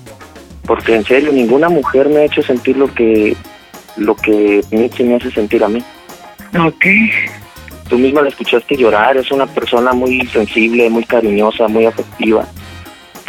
[0.66, 3.36] Porque en serio, ninguna mujer me ha hecho sentir lo que
[3.98, 5.84] lo que Mitzi me hace sentir a mí.
[6.58, 6.86] Ok.
[7.90, 12.46] Tú misma la escuchaste llorar, es una persona muy sensible, muy cariñosa, muy afectiva.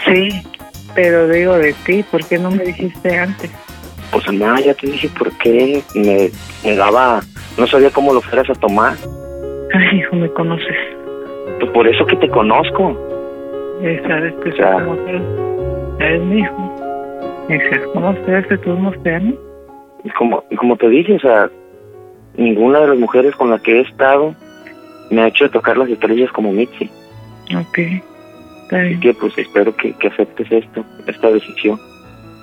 [0.04, 0.28] Sí,
[0.94, 3.50] pero digo de ti, ¿por qué no me dijiste antes?
[4.10, 6.30] Pues nada, ya te dije por qué me,
[6.64, 7.20] me daba,
[7.58, 8.94] no sabía cómo lo fueras a tomar.
[9.74, 10.76] Ay, hijo, me conoces.
[11.58, 12.96] Pues por eso que te conozco.
[14.06, 16.00] Sabes que como tú.
[16.00, 16.76] Eres mi hijo.
[17.92, 19.34] Todos nos amo.
[20.04, 21.50] Y como, y como te dije, o sea,
[22.36, 24.34] ninguna de las mujeres con las que he estado
[25.10, 26.90] me ha hecho tocar las estrellas como Mitzi.
[27.56, 27.78] Ok.
[27.78, 29.00] Está Así bien.
[29.00, 31.78] que pues espero que, que aceptes esto, esta decisión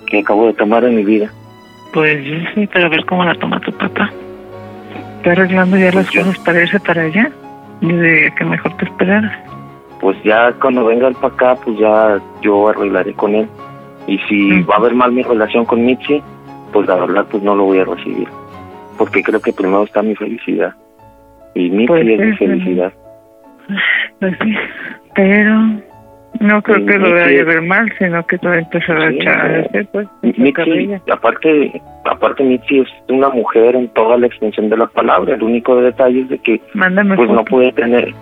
[0.07, 1.29] que acabo de tomar en mi vida.
[1.93, 4.09] Pues yo sí, pero a ver cómo la toma tu papá.
[5.17, 7.29] Está arreglando ya las Pues yo- cosas para irse para allá.
[7.81, 9.37] Yo diría que mejor te esperaras.
[9.99, 13.47] Pues ya cuando venga él para acá, pues ya yo arreglaré con él.
[14.07, 16.21] Y si va a haber mal mi relación con Mitzi,
[16.73, 18.27] pues la verdad pues no lo voy a recibir.
[18.97, 20.73] Porque creo que primero está mi felicidad.
[21.55, 22.93] Y Mitzi Pues es mi sí, felicidad.
[24.19, 24.55] Pues sí,
[25.15, 25.55] pero
[26.39, 29.09] no creo que lo vaya a ver mal, sino que te va a empezar a
[29.09, 34.17] Sí, echar a eh, decir, pues, Mitzi, aparte, aparte Mitzi es una mujer en toda
[34.17, 35.35] la extensión de la palabra.
[35.35, 38.13] El único detalle es de que Mándame pues no puede tener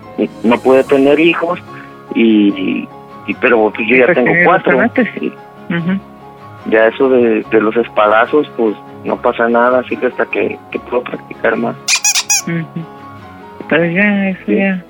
[0.44, 1.58] no puede tener hijos
[2.14, 2.86] y,
[3.26, 4.78] y pero pues yo ya Pues tengo cuatro.
[6.66, 10.78] ya eso de, de los espadazos pues no pasa nada así que hasta que, que
[10.78, 11.74] puedo practicar más.
[12.46, 12.84] Ujú.
[13.68, 14.82] Pero ya, eso ya.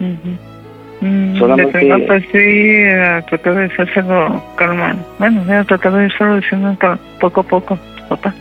[0.00, 1.06] Ujú.
[1.06, 4.94] Mm, Solamente- verdad, pues sí, a tratar de hacérselo calma.
[5.18, 7.78] Bueno, voy a tratar de irlo diciendo cal- poco a poco,
[8.08, 8.34] papá.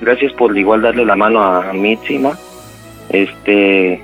[0.00, 2.32] gracias por igual darle la mano a Mitzi ma
[3.10, 4.00] este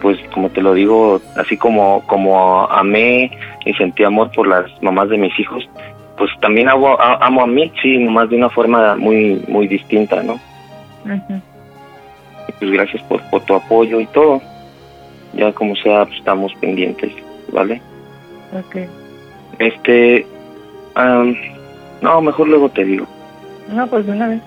[0.00, 3.30] pues como te lo digo así como como amé
[3.64, 5.66] y sentí amor por las mamás de mis hijos
[6.18, 10.34] pues también amo, a- amo a Mitzi nomás de una forma muy muy distinta no
[11.04, 11.34] Ujú.
[11.34, 11.51] Y
[12.58, 14.40] pues gracias por, por tu apoyo y todo.
[15.34, 17.12] Ya como sea, pues, estamos pendientes,
[17.52, 17.80] ¿vale?
[18.52, 18.76] Ok.
[19.58, 20.26] Este,
[20.94, 21.34] am,
[22.00, 23.06] no, mejor luego te digo.
[23.72, 24.42] No, pues de una vez.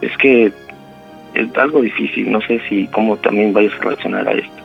[0.00, 0.52] Es que
[1.34, 4.62] es algo difícil, no sé si cómo también vayas a reaccionar a esto.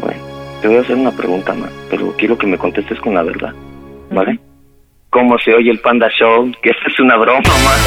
[0.00, 0.20] Bueno,
[0.60, 3.52] te voy a hacer una pregunta más, pero quiero que me contestes con la verdad,
[4.10, 4.38] ¿vale?
[5.16, 6.52] ¿Cómo se oye el Panda Show?
[6.60, 7.80] Que esta es una broma, más.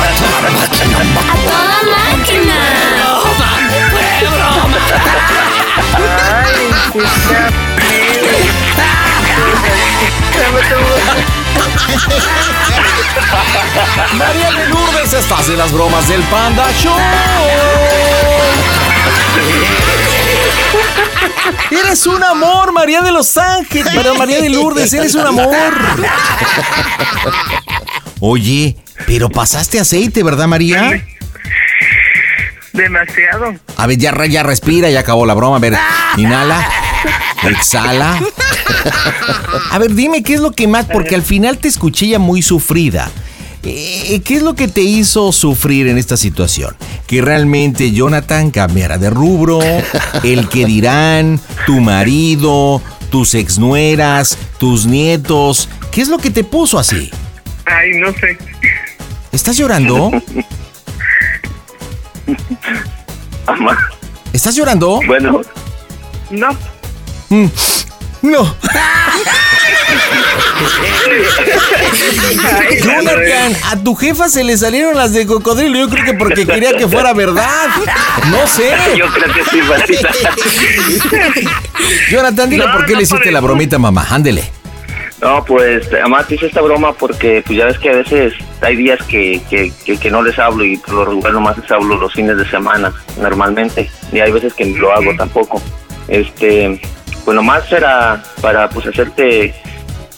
[14.18, 16.98] María de Lourdes, estás en las bromas del Panda Show.
[21.72, 23.92] Eres un amor, María de los Ángeles.
[23.96, 25.74] Pero María de Lourdes, eres un amor.
[28.20, 31.04] Oye, pero pasaste aceite, ¿verdad, María?
[32.74, 33.56] Demasiado.
[33.78, 35.58] A ver, ya, ya respira, ya acabó la broma.
[35.58, 35.78] A ver,
[36.18, 36.70] inhala,
[37.44, 38.20] exhala.
[39.72, 42.42] A ver, dime qué es lo que más, porque al final te escuché ya muy
[42.42, 43.10] sufrida.
[43.64, 46.76] Eh, ¿Qué es lo que te hizo sufrir en esta situación?
[47.08, 49.60] Que realmente Jonathan cambiara de rubro,
[50.24, 55.68] el que dirán, tu marido, tus exnueras, tus nietos.
[55.92, 57.12] ¿Qué es lo que te puso así?
[57.66, 58.38] Ay, no sé.
[59.32, 60.12] ¿Estás llorando?
[63.46, 63.78] Mamá,
[64.32, 65.02] ¿Estás llorando?
[65.08, 65.42] bueno,
[66.30, 66.50] No.
[67.30, 67.46] Mm,
[68.22, 68.56] No.
[72.84, 75.78] Jonathan, a tu jefa se le salieron las de cocodrilo.
[75.78, 77.68] Yo creo que porque quería que fuera verdad.
[78.32, 78.72] No sé.
[78.96, 80.10] yo creo que sí, Marita.
[82.12, 84.06] Jonathan, dile No, por qué no le hiciste la bromita, mamá.
[84.10, 84.52] Ándele.
[85.22, 88.78] No, pues además te hice esta broma porque pues ya ves que a veces hay
[88.78, 91.98] días que, que, que, que no les hablo y por lo regular nomás les hablo
[91.98, 95.62] los fines de semana normalmente y hay veces que ni lo hago tampoco.
[96.08, 96.80] Este,
[97.26, 99.54] pues nomás para, para pues hacerte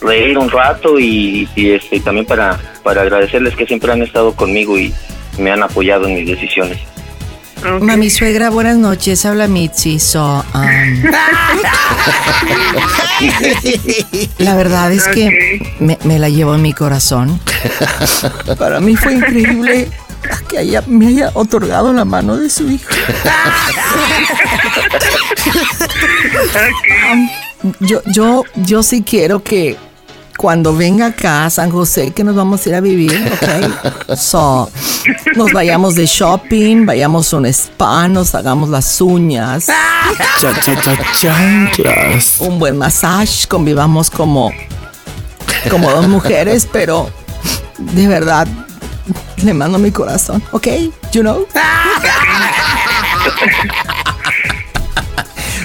[0.01, 4.77] reír un rato y, y, este también para, para agradecerles que siempre han estado conmigo
[4.77, 4.93] y
[5.37, 6.79] me han apoyado en mis decisiones.
[7.79, 9.23] Mami suegra, buenas noches.
[9.23, 9.99] Habla Mitzi.
[9.99, 11.03] So, um,
[14.39, 17.39] la verdad es que me, me la llevo en mi corazón.
[18.57, 19.89] Para mí fue increíble
[20.49, 22.89] que haya, me haya otorgado la mano de su hijo.
[27.61, 29.77] Um, yo, yo, yo sí quiero que
[30.41, 34.15] cuando venga acá a San José, que nos vamos a ir a vivir, ¿ok?
[34.17, 34.71] So,
[35.35, 39.67] nos vayamos de shopping, vayamos a un spa, nos hagamos las uñas.
[39.67, 42.37] Cha, cha, cha, chanclas.
[42.39, 44.51] Un buen massage, convivamos como,
[45.69, 47.07] como dos mujeres, pero
[47.77, 48.47] de verdad
[49.43, 50.67] le mando mi corazón, ¿ok?
[51.11, 51.45] You know?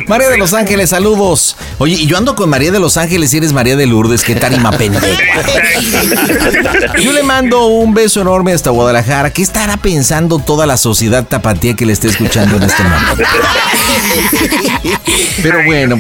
[0.09, 1.57] María de Los Ángeles, saludos.
[1.79, 4.35] Oye, y yo ando con María de Los Ángeles y eres María de Lourdes, qué
[4.37, 5.07] tarima pendeja.
[7.03, 9.31] Yo le mando un beso enorme hasta Guadalajara.
[9.31, 13.25] ¿Qué estará pensando toda la sociedad tapatía que le esté escuchando en este momento?
[15.43, 15.99] Pero bueno,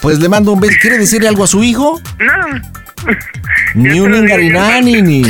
[0.00, 0.76] pues le mando un beso.
[0.80, 2.00] ¿Quiere decirle algo a su hijo?
[2.18, 3.12] No.
[3.74, 5.22] Ni un ingarinani, ni,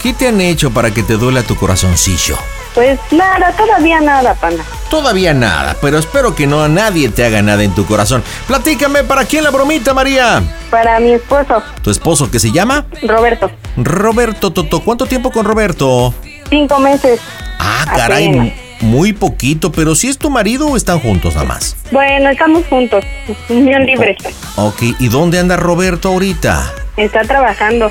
[0.03, 2.37] ¿Qué te han hecho para que te duela tu corazoncillo?
[2.75, 4.65] Pues nada, todavía nada, panda.
[4.89, 8.23] Todavía nada, pero espero que no a nadie te haga nada en tu corazón.
[8.47, 10.43] Platícame, ¿para quién la bromita, María?
[10.71, 12.87] Para mi esposo, ¿Tu esposo qué se llama?
[13.03, 13.51] Roberto.
[13.77, 14.81] Roberto Toto.
[14.81, 16.15] ¿Cuánto tiempo con Roberto?
[16.49, 17.21] Cinco meses.
[17.59, 18.53] Ah, caray, Apenas.
[18.81, 21.77] muy poquito, pero si es tu marido o están juntos nada más.
[21.91, 23.05] Bueno, estamos juntos.
[23.51, 24.17] Unión libre.
[24.57, 26.73] Ok, ¿y dónde anda Roberto ahorita?
[26.97, 27.91] Está trabajando.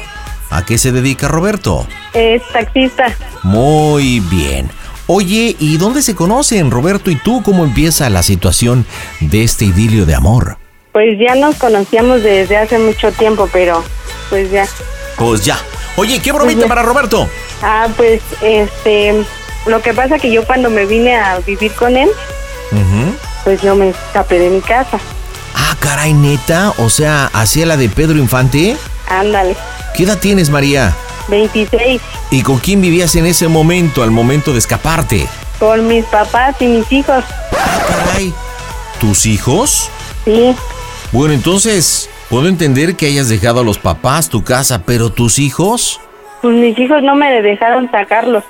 [0.52, 1.88] ¿A qué se dedica Roberto?
[2.14, 3.16] Es taxista.
[3.44, 4.70] Muy bien.
[5.08, 7.42] Oye, ¿y dónde se conocen Roberto y tú?
[7.42, 8.86] ¿Cómo empieza la situación
[9.22, 10.58] de este idilio de amor?
[10.92, 13.84] Pues ya nos conocíamos desde hace mucho tiempo, pero
[14.30, 14.68] pues ya.
[15.18, 15.58] Pues ya.
[15.96, 16.68] Oye, ¿qué bromita ya.
[16.68, 17.30] para Roberto?
[17.62, 19.26] Ah, pues este,
[19.66, 22.10] lo que pasa que yo cuando me vine a vivir con él,
[23.44, 25.00] pues yo me escapé de mi casa.
[25.56, 26.74] Ah, caray, neta.
[26.78, 28.78] O sea, ¿hacía la de Pedro Infante?
[29.08, 29.56] Ándale,
[29.96, 30.96] ¿Qué edad tienes, María?
[31.28, 32.02] 26,
[32.32, 35.28] ¿Y con quién vivías en ese momento, al momento de escaparte?
[35.60, 37.24] con mis papás y mis hijos.
[37.56, 38.34] Ah, caray.
[39.00, 39.90] ¿Tus hijos?
[40.26, 40.56] Sí,
[41.12, 46.00] Bueno, entonces, puedo entender que hayas dejado a los papás, tu casa, pero tus hijos?
[46.42, 48.44] pues mis hijos no me dejaron sacarlos.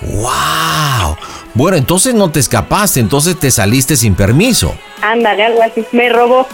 [0.00, 1.16] ¡Wow!
[1.52, 4.74] Bueno, entonces no te escapaste, entonces te saliste sin permiso.
[5.02, 5.84] Ándale, algo así.
[5.92, 6.46] Me robó.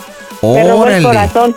[0.42, 1.02] Me robó el Órale.
[1.04, 1.56] corazón.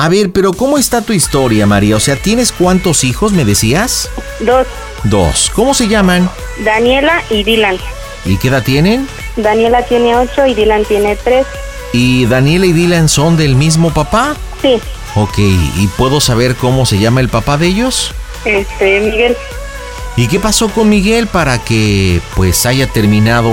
[0.00, 1.96] A ver, pero ¿cómo está tu historia, María?
[1.96, 4.08] O sea, ¿tienes cuántos hijos, me decías?
[4.38, 4.64] Dos,
[5.02, 5.50] Dos.
[5.52, 6.30] ¿Cómo se llaman?
[6.64, 7.76] Daniela y Dylan.
[8.24, 9.08] ¿Y qué edad tienen?
[9.34, 11.46] Daniela tiene ocho y Dylan tiene tres.
[11.92, 14.36] ¿Y Daniela y Dylan son del mismo papá?
[14.62, 14.80] Sí,
[15.16, 18.14] Ok, ¿y puedo saber cómo se llama el papá de ellos?
[18.44, 19.36] este, Miguel.
[20.16, 23.50] ¿Y qué pasó con Miguel para que pues haya terminado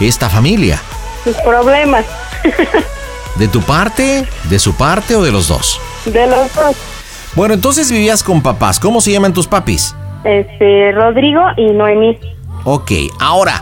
[0.00, 0.80] esta familia?
[1.22, 2.06] Sus problemas.
[3.38, 5.78] ¿De tu parte, de su parte o de los dos?
[6.06, 6.76] De los dos.
[7.34, 8.80] Bueno, entonces vivías con papás.
[8.80, 9.94] ¿Cómo se llaman tus papis?
[10.24, 12.18] Este, Rodrigo y Noemí.
[12.64, 13.60] Ok, ahora,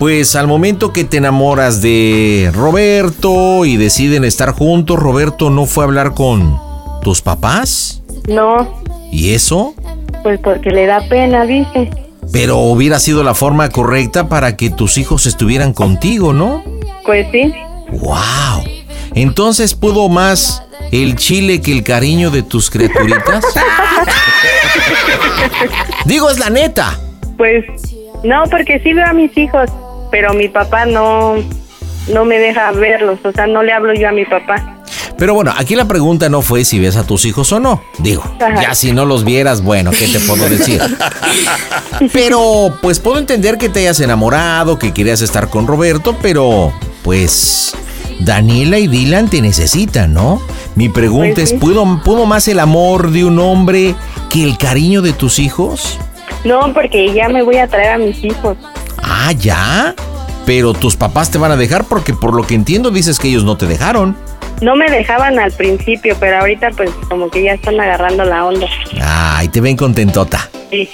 [0.00, 5.84] pues al momento que te enamoras de Roberto y deciden estar juntos, Roberto no fue
[5.84, 6.58] a hablar con
[7.02, 8.02] tus papás.
[8.28, 8.82] No,
[9.12, 9.74] ¿Y eso?
[10.22, 11.88] pues porque le da pena, dice.
[12.32, 16.62] Pero hubiera sido la forma correcta para que tus hijos estuvieran contigo, ¿no?
[17.06, 17.54] Pues sí.
[17.92, 18.64] ¡Wow!
[19.14, 23.44] Entonces pudo más el chile que el cariño de tus criaturitas.
[26.04, 26.98] Digo, es la neta.
[27.36, 27.64] Pues
[28.24, 29.70] no, porque sí veo a mis hijos,
[30.10, 31.36] pero mi papá no,
[32.12, 34.74] no me deja verlos, o sea, no le hablo yo a mi papá.
[35.18, 37.82] Pero bueno, aquí la pregunta no fue si ves a tus hijos o no.
[37.98, 38.62] Digo, Ajá.
[38.62, 40.80] ya si no los vieras, bueno, ¿qué te puedo decir?
[42.12, 47.74] Pero pues puedo entender que te hayas enamorado, que querías estar con Roberto, pero pues
[48.20, 50.40] Daniela y Dylan te necesitan, ¿no?
[50.74, 51.60] Mi pregunta Pues es.
[51.60, 53.94] ¿pudo, ¿pudo más el amor de un hombre
[54.30, 55.98] que el cariño de tus hijos?
[56.44, 58.56] No, porque ya me voy a traer a mis hijos.
[59.02, 59.94] Ah, ya.
[60.46, 63.44] Pero tus papás te van a dejar porque por lo que entiendo dices que ellos
[63.44, 64.16] no te dejaron.
[64.60, 68.66] No me dejaban al principio, pero ahorita pues como que ya están agarrando la onda.
[69.02, 70.48] Ay, te ven contentota.
[70.70, 70.88] Sí.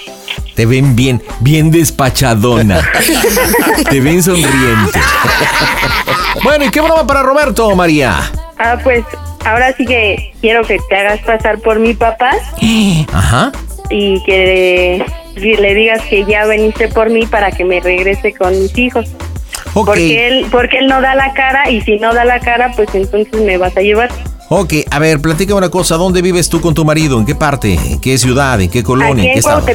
[0.55, 2.79] Te ven bien, bien despachadona.
[3.89, 4.99] te ven sonriente.
[6.43, 8.31] bueno, ¿y qué broma para Roberto, María?
[8.57, 9.03] Ah, pues
[9.43, 12.31] ahora sí que quiero que te hagas pasar por mi papá
[13.11, 13.51] Ajá.
[13.89, 18.57] y que le, le digas que ya veniste por mí para que me regrese con
[18.57, 19.07] mis hijos.
[19.73, 19.87] Ok.
[19.87, 22.87] Porque él, porque él no da la cara y si no da la cara, pues
[22.93, 24.09] entonces me vas a llevar.
[24.49, 25.97] Ok, a ver, platícame una cosa.
[25.97, 27.17] ¿Dónde vives tú con tu marido?
[27.19, 27.73] ¿En qué parte?
[27.73, 28.61] ¿En qué ciudad?
[28.61, 29.13] ¿En qué colonia?
[29.13, 29.65] Aquí ¿En qué en estado?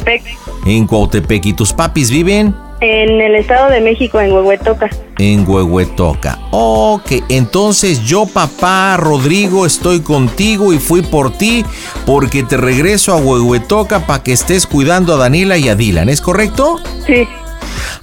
[0.66, 1.46] En Cuautepec.
[1.46, 2.54] ¿Y tus papis viven?
[2.82, 4.88] en el Estado de México, en Huehuetoca.
[5.18, 6.38] En Huehuetoca.
[6.50, 11.62] Ok, entonces yo, papá Rodrigo, estoy contigo y fui por ti
[12.06, 16.22] porque te regreso a Huehuetoca para que estés cuidando a Daniela y a Dylan, ¿es
[16.22, 16.78] correcto?
[17.06, 17.16] Sí.
[17.16, 17.26] Y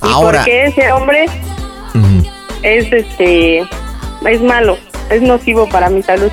[0.01, 1.25] Ahora- porque ese hombre
[2.61, 4.77] es este es malo,
[5.09, 6.29] es nocivo para mi salud.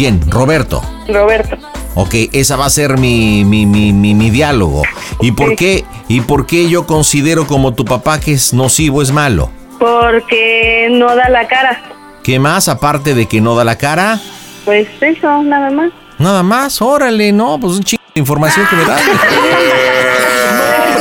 [0.00, 0.18] ¿Quién?
[0.30, 0.80] Roberto.
[1.08, 1.58] Roberto.
[1.94, 4.80] Ok, esa va a ser mi, mi, mi, mi, mi diálogo.
[5.20, 5.56] ¿Y por Sí.
[5.56, 5.84] qué?
[6.08, 9.50] ¿Y por qué yo considero como tu papá que es nocivo, es malo?
[9.78, 11.82] Porque no da la cara.
[12.24, 14.18] ¿Qué más aparte de que no da la cara?
[14.64, 15.90] Pues eso, nada más.
[16.18, 18.96] Nada más, órale, no, pues un chingo de información que me da.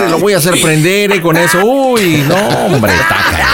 [0.10, 1.64] Lo voy a hacer prender eh, con eso.
[1.64, 2.36] Uy, no,
[2.66, 3.48] hombre, taca.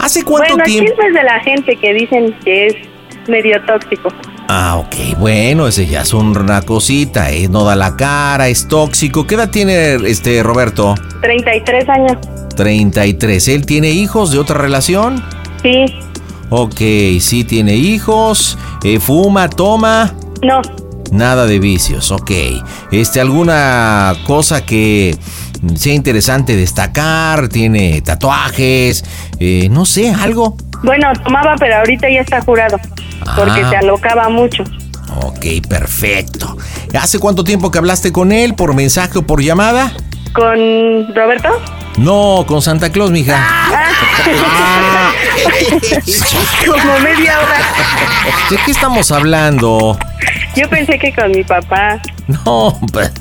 [0.00, 1.00] ¿Hace cuánto bueno, tiempo?
[1.04, 2.74] de la gente que dicen que es
[3.28, 4.10] medio tóxico.
[4.48, 9.26] Ah, ok, bueno, ese ya es una cosita, eh, no da la cara, es tóxico.
[9.26, 10.94] ¿Qué edad tiene este Roberto?
[11.22, 12.18] 33 años.
[12.56, 13.48] 33.
[13.48, 15.22] ¿Él tiene hijos de otra relación?
[15.62, 15.86] Sí.
[16.50, 16.80] Ok,
[17.20, 20.14] sí tiene hijos, eh, fuma, toma.
[20.42, 20.60] No.
[21.10, 22.30] Nada de vicios, ok.
[22.92, 25.16] Este, ¿alguna cosa que
[25.74, 27.48] sea interesante destacar?
[27.48, 29.04] ¿Tiene tatuajes?
[29.38, 30.56] Eh, no sé, algo.
[30.82, 32.78] Bueno, tomaba, pero ahorita ya está jurado.
[33.36, 33.70] Porque Ah.
[33.70, 34.64] se alocaba mucho.
[35.22, 36.56] Ok, perfecto.
[37.00, 38.54] ¿Hace cuánto tiempo que hablaste con él?
[38.54, 39.92] ¿Por mensaje o por llamada?
[40.34, 41.48] ¿Con Roberto?
[41.96, 43.36] No, con Santa Claus, mija.
[46.66, 47.58] Como media hora.
[48.50, 49.96] ¿De qué estamos hablando?
[50.56, 52.00] Yo pensé que con mi papá.
[52.26, 53.12] No, no, pues,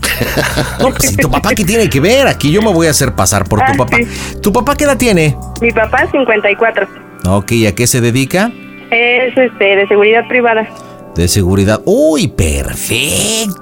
[1.17, 2.27] ¿tu papá qué tiene que ver?
[2.27, 3.97] Aquí yo me voy a hacer pasar por tu Ah, papá.
[3.97, 4.39] sí.
[4.41, 5.35] ¿Tu papá qué edad tiene?
[5.61, 6.87] Mi papá, 54.
[7.25, 8.51] Ok, ¿a qué se dedica?
[8.91, 10.67] Es este de seguridad privada.
[11.15, 11.81] De seguridad.
[11.85, 13.59] ¡Uy, perfecto!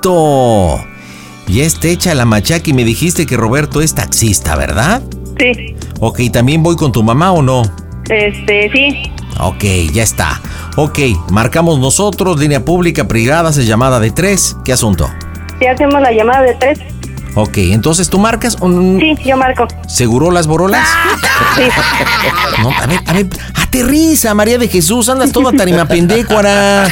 [1.47, 5.01] Ya está hecha la machaca y me dijiste que Roberto es taxista, ¿verdad?
[5.39, 5.75] Sí.
[5.99, 7.61] Ok, ¿también voy con tu mamá o no?
[8.09, 9.03] Este, sí.
[9.39, 10.41] Ok, ya está.
[10.77, 10.99] Ok,
[11.31, 14.55] marcamos nosotros, línea pública, privada, haces llamada de tres.
[14.63, 15.09] ¿Qué asunto?
[15.59, 16.79] Si hacemos la llamada de tres.
[17.35, 18.57] Ok, entonces tú marcas.
[18.59, 19.67] un- Sí, yo marco.
[19.87, 20.87] ¿Seguro las borolas?
[21.55, 21.63] Sí.
[22.61, 26.87] No, a ver, a ver, aterriza, María de Jesús, andas toda tarimapendécuara.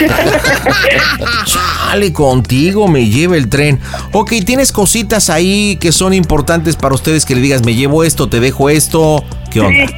[1.46, 3.80] Chale, contigo me lleva el tren.
[4.12, 8.28] Ok, tienes cositas ahí que son importantes para ustedes que le digas, me llevo esto,
[8.28, 9.24] te dejo esto.
[9.52, 9.88] ¿Qué onda?
[9.88, 9.94] Sí.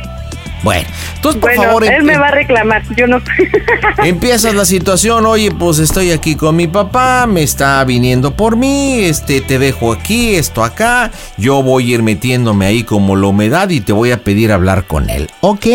[0.63, 3.19] Bueno, entonces por Bueno, favor, él em- me va a reclamar, yo no.
[4.03, 8.99] Empiezas la situación, oye, pues estoy aquí con mi papá, me está viniendo por mí,
[9.03, 13.69] este, te dejo aquí, esto acá, yo voy a ir metiéndome ahí como la humedad
[13.69, 15.65] y te voy a pedir hablar con él, ¿ok?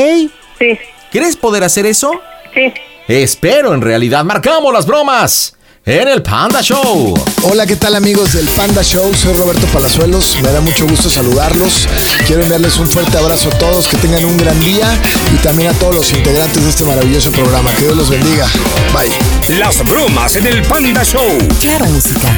[0.59, 0.79] Sí,
[1.11, 2.13] ¿Crees poder hacer eso?
[2.55, 2.73] sí.
[3.09, 5.56] Espero, en realidad, marcamos las bromas
[5.87, 7.15] en el Panda Show.
[7.45, 9.15] Hola, ¿qué tal amigos del Panda Show?
[9.15, 11.87] Soy Roberto Palazuelos, me da mucho gusto saludarlos.
[12.27, 15.01] Quiero enviarles un fuerte abrazo a todos, que tengan un gran día
[15.33, 17.73] y también a todos los integrantes de este maravilloso programa.
[17.75, 18.49] Que Dios los bendiga.
[18.93, 19.13] Bye.
[19.61, 21.39] Las bromas en el Panda Show.
[21.61, 22.37] Claro, música.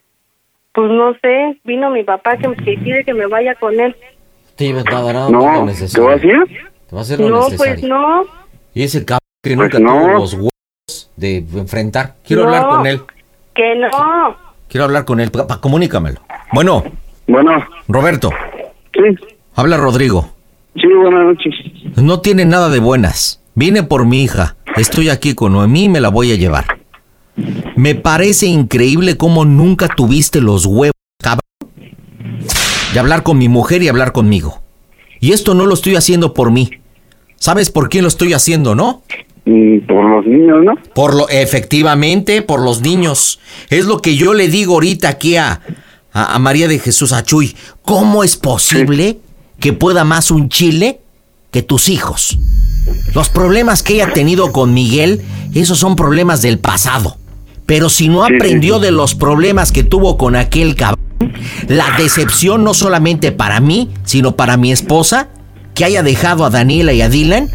[0.72, 3.96] Pues no sé, vino mi papá que, que quiere que me vaya con él.
[4.56, 6.68] Te va a dar No, ¿qué va a decir?
[6.88, 8.24] Te va a hacer No, pues no.
[8.74, 10.00] Y ese cabrón que Pues nunca no.
[10.00, 12.14] tuvo los huevos de enfrentar.
[12.24, 12.48] Quiero No.
[12.48, 13.00] hablar con él.
[13.60, 14.36] Que no.
[14.70, 15.30] Quiero hablar con él.
[15.30, 16.22] Papá, comunícamelo.
[16.54, 16.82] Bueno,
[17.26, 18.30] Bueno, Roberto,
[18.94, 19.00] sí,
[19.54, 20.30] habla Rodrigo.
[20.76, 21.54] sí, buenas noches.
[21.96, 23.42] No tiene nada de buenas.
[23.54, 24.56] Vine por mi hija.
[24.76, 26.78] Estoy aquí con Noemí y me la voy a llevar.
[27.76, 31.42] Me parece increíble cómo nunca tuviste los huevos, cabrón,
[32.94, 34.62] de hablar con mi mujer y hablar conmigo.
[35.20, 36.70] Y esto no lo estoy haciendo por mí.
[37.36, 39.02] ¿Sabes por quién lo estoy haciendo, no?
[39.44, 40.74] Mm, Por los niños, ¿no?
[40.94, 43.40] Por lo, efectivamente, por los niños.
[43.68, 45.60] Es lo que yo le digo ahorita aquí a,
[46.12, 47.56] a, a María de Jesús Achuy.
[47.82, 49.18] ¿Cómo es posible
[49.58, 51.00] que pueda más un chile
[51.50, 52.38] que tus hijos?
[53.14, 55.22] Los problemas que ella ha tenido con Miguel,
[55.54, 57.16] esos son problemas del pasado.
[57.66, 58.82] Pero si no sí, aprendió sí.
[58.82, 61.00] de los problemas que tuvo con aquel cabrón,
[61.68, 65.28] la decepción no solamente para mí, sino para mi esposa,
[65.74, 67.48] que haya dejado a Daniela y a Dylan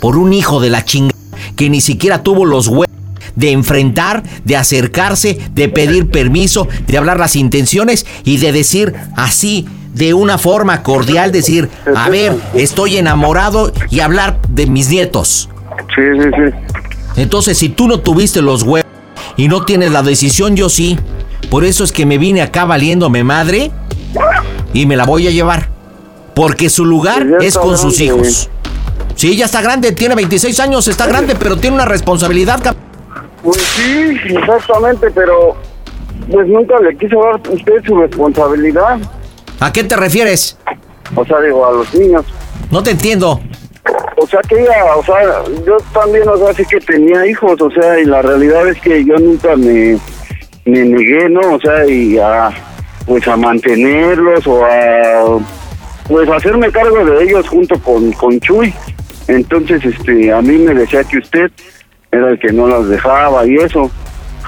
[0.00, 1.14] por un hijo de la chinga
[1.56, 3.00] que ni siquiera tuvo los huevos
[3.36, 9.66] de enfrentar, de acercarse, de pedir permiso, de hablar las intenciones y de decir así,
[9.94, 15.48] de una forma cordial, decir, a ver, estoy enamorado y hablar de mis nietos.
[15.94, 16.56] Sí, sí, sí.
[17.16, 18.90] Entonces, si tú no tuviste los huevos
[19.36, 20.98] y no tienes la decisión, yo sí.
[21.50, 23.72] Por eso es que me vine acá valiéndome madre
[24.72, 25.68] y me la voy a llevar.
[26.34, 28.48] Porque su lugar Pues es con sus hijos.
[29.20, 32.74] Sí, ya está grande, tiene 26 años, está grande, pero tiene una responsabilidad.
[33.42, 35.58] Pues sí, exactamente, pero
[36.30, 38.98] pues nunca le quiso dar a usted su responsabilidad.
[39.60, 40.56] ¿A qué te refieres?
[41.14, 42.24] O sea, digo, a los niños.
[42.70, 43.38] No te entiendo.
[44.16, 45.20] O sea, que ella, o sea,
[45.66, 49.04] yo también, o sea, sí que tenía hijos, o sea, y la realidad es que
[49.04, 49.98] yo nunca me,
[50.64, 51.56] me negué, ¿no?
[51.56, 52.48] O sea, y a,
[53.04, 55.38] pues a mantenerlos o a,
[56.08, 58.72] pues hacerme cargo de ellos junto con, con Chuy.
[59.28, 61.50] Entonces, este, a mí me decía que usted
[62.10, 63.90] era el que no las dejaba y eso.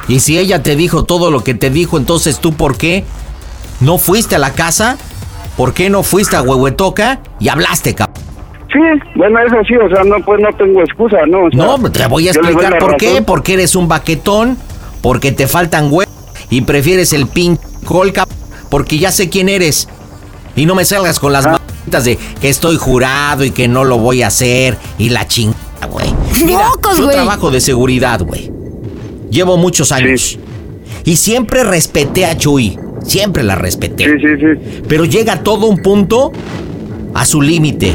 [0.09, 3.05] Y si ella te dijo todo lo que te dijo, entonces tú por qué
[3.81, 4.97] no fuiste a la casa?
[5.57, 8.11] ¿Por qué no fuiste a Huehuetoca y hablaste, cap?
[8.73, 8.79] Sí,
[9.17, 11.45] bueno, eso sí, o sea, no, pues no tengo excusa, ¿no?
[11.45, 13.23] O sea, No, te voy a explicar por qué.
[13.23, 14.57] Porque eres un baquetón,
[15.03, 16.15] porque te faltan huevos
[16.49, 18.25] y prefieres el pin colca,
[18.71, 19.89] porque ya sé quién eres.
[20.57, 21.62] Y no me salgas con Ah.
[22.01, 26.07] De que estoy jurado y que no lo voy a hacer y la chingada, güey.
[26.45, 27.17] Mira, ¡Mocos, yo güey!
[27.17, 28.51] trabajo de seguridad, güey.
[29.31, 30.39] Llevo muchos años.
[31.05, 32.79] Y siempre respeté a Chuy.
[33.05, 34.05] Siempre la respeté.
[34.05, 34.83] Sí, sí, sí.
[34.89, 36.31] Pero llega todo un punto
[37.15, 37.93] a su límite.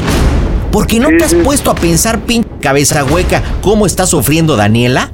[0.70, 5.10] Porque no te has puesto a pensar, pin cabeza hueca, cómo está sufriendo Daniela.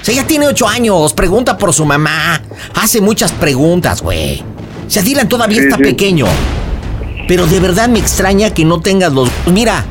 [0.00, 2.40] O sea, ya tiene ocho años, pregunta por su mamá.
[2.74, 4.40] Hace muchas preguntas, güey.
[4.86, 5.82] O sea, Dylan todavía Sí, está sí.
[5.82, 6.26] pequeño.
[7.28, 9.28] Pero de verdad me extraña que no tengas los...
[9.46, 9.84] Mira,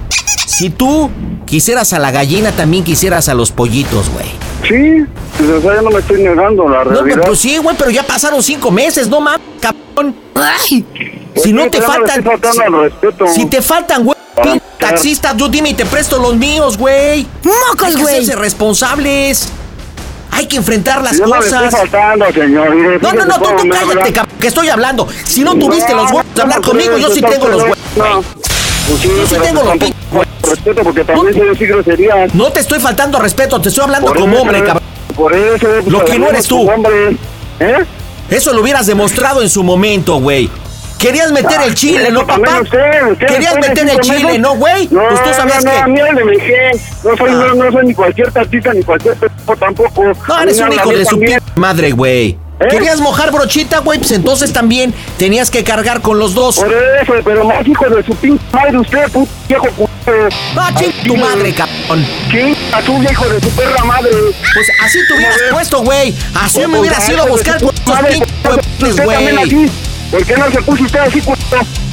[0.46, 1.10] si tú
[1.46, 4.26] quisieras a la gallina, también quisieras a los pollitos, güey.
[4.68, 5.06] Sí,
[5.38, 7.24] pues, o sea, yo no me estoy negando la No, realidad.
[7.26, 10.16] pues sí, güey, pero ya pasaron cinco meses, no mames, cabrón.
[10.36, 10.86] Ay,
[11.36, 12.20] si no te no faltan.
[12.20, 13.28] estoy faltando si, al respeto.
[13.28, 14.18] si te faltan, güey,
[14.80, 17.28] taxista, yo dime y te presto los míos, güey.
[17.44, 18.26] ¡Mocos, güey!
[18.32, 19.50] responsables.
[20.36, 21.80] Hay que enfrentar las yo no le estoy cosas.
[21.80, 22.76] faltando, señor.
[22.76, 25.08] mire, No, no, fíjese no, tú, cállate, cabrón, que estoy hablando.
[25.24, 27.78] Si no tuviste No, los huevos de hablar ¿cómo conmigo, yo sí tengo los huevos.
[27.96, 28.22] No.
[28.22, 29.86] Pues sí, Yo sí tengo los falta
[30.44, 32.36] respeto porque también se decir groserías.
[32.36, 34.84] No te estoy faltando respeto, te estoy hablando Por como eso, hombre, cabrón.
[35.16, 36.70] Por eso, pues, Lo que no eres tú.
[36.70, 37.18] hombre.
[37.62, 37.86] ¿Eh?
[38.30, 40.50] Eso lo hubieras demostrado en su momento, güey.
[41.06, 42.62] Querías meter el chile, ¿no, papá?
[42.62, 44.88] usted, usted Querías meter el chile, meses- ¿no, güey?
[44.90, 45.82] No, Pues tú sabías no, que...
[45.82, 46.72] no, mira, le dije,
[47.04, 47.34] no soy, Ah.
[47.34, 50.04] no, no soy ni cualquier tatista ni cualquier tipo tampoco.
[50.28, 52.30] No, eres A un hijo de su p madre, güey.
[52.60, 52.68] ¿Eh?
[52.72, 54.00] ¿Querías mojar brochita, güey?
[54.00, 56.56] Pues entonces también tenías que cargar con los dos.
[56.56, 59.92] Por eso, pero más hijo de su pinche madre, usted, puto viejo puto.
[60.58, 62.04] Ah, ching tu madre, cabrón.
[62.32, 64.10] Chinga tu hijo de su perra madre.
[64.54, 66.16] Pues así te hubieras puesto, güey.
[66.34, 68.26] Así me hubieras ido a buscar por esos
[68.80, 69.70] pinches güey.
[70.08, 70.12] Así.
[70.12, 71.40] ¿Por qué no se puso usted así, puto?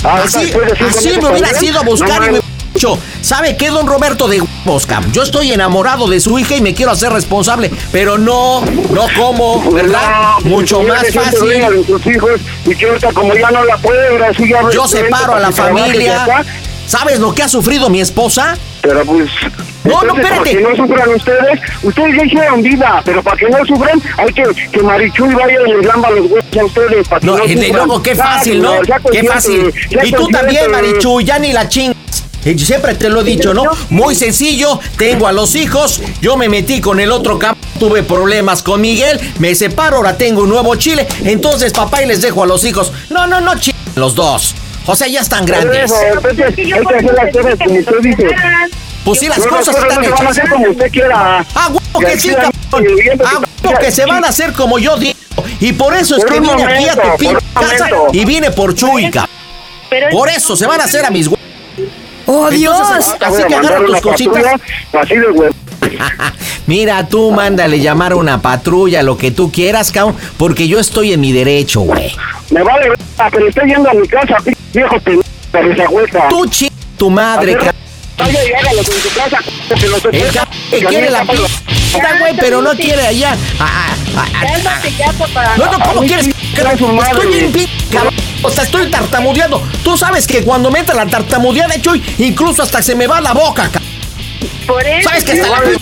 [0.05, 1.73] Ahorita, Así, de así me hubieras también.
[1.73, 4.43] ido a buscar No y me hubiera dicho, ¿sabe qué, don Roberto de
[4.89, 5.13] cam?
[5.13, 9.71] Yo estoy enamorado de su hija y me quiero hacer responsable, pero no, no como,
[9.71, 10.39] ¿verdad?
[10.45, 11.49] No, Mucho pues, más fácil.
[11.49, 14.89] de sus hijos y que ahorita como ya no la puede, ahora sí ya Yo
[14.89, 16.27] separo a la familia.
[16.87, 18.57] ¿Sabes lo que ha sufrido mi esposa?
[18.83, 19.31] Pero pues.
[19.85, 20.39] No, no, entonces, espérate.
[20.39, 24.33] Para que no sufran ustedes, ustedes ya hicieron vida, pero para que no sufran, hay
[24.33, 27.09] que que Marichuy vaya y les lamba los huevos a ustedes.
[27.09, 28.75] Para que No, no, y luego qué fácil, ¿no?
[29.11, 29.73] Qué fácil.
[30.05, 31.97] Y tú también, Marichu, ya ni la chingas.
[32.43, 33.63] Siempre te lo he dicho, ¿no?
[33.91, 38.65] Muy sencillo, tengo a los hijos, yo me metí con el otro campo, tuve problemas
[38.65, 42.47] con Miguel, me separo, ahora tengo un nuevo chile, entonces papá y les dejo a
[42.47, 42.93] los hijos.
[43.11, 44.57] No, no, no, ch los dos.
[44.87, 45.85] O sea, ya están grandes.
[45.85, 48.27] eso, entonces hay que hacer las cosas como usted dice.
[49.05, 50.31] Pues sí, las No, cosas están no se van a hechas.
[50.39, 51.47] hacer como usted quiera.
[51.55, 52.53] Ah, huevo que sí, cabrón.
[53.25, 55.19] Ah, huevo que se van a hacer como yo digo.
[55.61, 58.75] Y por eso es Por que vine aquí a tu pinche casa y vine por
[58.75, 59.31] Chuy, cabrón.
[59.91, 61.37] Pero Por eso se van a hacer a mis hue-
[62.27, 62.75] ¡Oh, Dios!
[62.81, 64.45] Entonces, así que agarra tus cositas.
[64.93, 65.51] Así de güey.
[66.67, 71.13] Mira, tú mándale llamar a una patrulla, lo que tú quieras, cabrón, porque yo estoy
[71.13, 72.15] en mi derecho, güey.
[72.51, 75.23] Me vale verga, pero estoy yendo a mi casa, p- viejo pendejo,
[75.73, 76.29] esa hueca.
[76.29, 77.75] Tú chi tu madre, cabrón.
[78.19, 79.39] Vaya y hágalo en tu casa,
[79.81, 80.33] que lo El sepa.
[80.45, 81.33] ca- que quiere la p***,
[82.21, 83.37] güey, pero no quiere allá.
[83.59, 85.55] Ah, ah, ah, Cálmate ya, papá.
[85.57, 86.29] No, no, ¿cómo quieres?
[86.29, 88.15] Estoy bien pi- cabrón.
[88.43, 89.63] O sea, estoy tartamudeando.
[89.83, 93.33] Tú sabes que cuando me entra la tartamudeada, Chuy, incluso hasta se me va la
[93.33, 93.83] boca, cabrón.
[94.67, 95.09] Por eso.
[95.09, 95.79] ¿Sabes que hasta la p-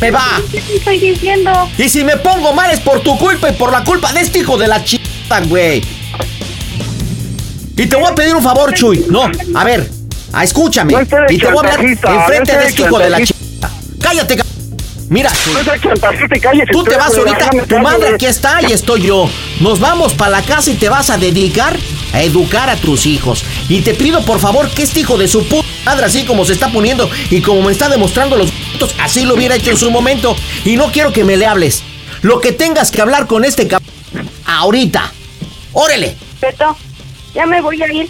[0.00, 0.24] me va?
[0.52, 1.68] ¿Qué te estoy diciendo?
[1.76, 4.38] Y si me pongo mal es por tu culpa y por la culpa de este
[4.40, 5.82] hijo de la chingada, güey.
[7.76, 9.06] Y te voy a pedir un favor, Chuy.
[9.08, 9.88] No, a ver,
[10.42, 10.92] escúchame.
[10.92, 13.74] No y te voy a hablar enfrente no de este hijo de la chingada.
[14.00, 14.54] Cállate, cabrón.
[15.08, 15.54] Mira, Chuy.
[15.54, 15.60] No
[16.40, 19.28] cállese, Tú te vas ahorita, tu madre aquí está y estoy yo.
[19.60, 21.76] Nos vamos para la casa y te vas a dedicar
[22.12, 23.44] a educar a tus hijos.
[23.68, 26.52] Y te pido por favor que este hijo de su puta madre, así como se
[26.52, 29.90] está poniendo y como me está demostrando los putos, así lo hubiera hecho en su
[29.90, 30.36] momento.
[30.64, 31.82] Y no quiero que me le hables.
[32.22, 33.90] Lo que tengas que hablar con este cabrón
[34.46, 35.12] ahorita.
[35.72, 36.16] Órale.
[36.40, 36.76] Beto,
[37.34, 38.08] ya me voy a ir.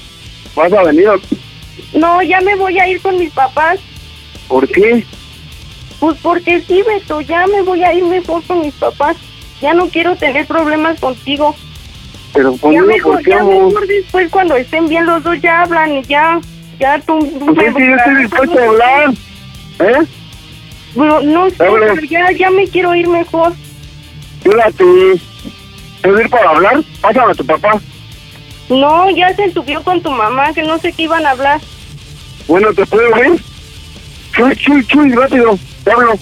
[0.55, 1.09] ¿Vas a venir?
[1.95, 3.81] No, ya me voy a ir con mis papás.
[4.49, 5.05] ¿Por qué?
[5.99, 9.17] Pues porque sí, Beto, ya me voy a ir mejor con mis papás.
[9.61, 11.55] Ya no quiero tener problemas contigo.
[12.33, 15.93] Pero Ya mejor, ¿por qué, ya mejor después cuando estén bien los dos ya hablan
[15.93, 16.41] y ya,
[16.79, 17.19] ya tú...
[17.19, 19.11] Pues es que yo estoy dispuesto a hablar.
[19.79, 20.07] ¿Eh?
[20.95, 23.53] Bueno, no sé, pero ya, ya me quiero ir mejor.
[24.43, 24.85] Quédate.
[26.03, 26.83] ¿Puedo ir para hablar?
[27.01, 27.81] Pásame a tu papá.
[28.69, 31.61] No, ya se subió con tu mamá, que no sé qué iban a hablar.
[32.49, 33.33] Bueno, ¿te puedo ver?
[34.33, 35.59] Chuy, chuy, chuy, rápido.
[35.85, 36.15] Te hablo.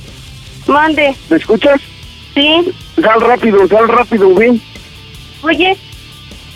[0.67, 1.81] Mande, ¿Me escuchas?
[2.35, 2.73] sí.
[3.01, 4.61] Sal rápido, sal rápido, ven.
[5.43, 5.77] Oye,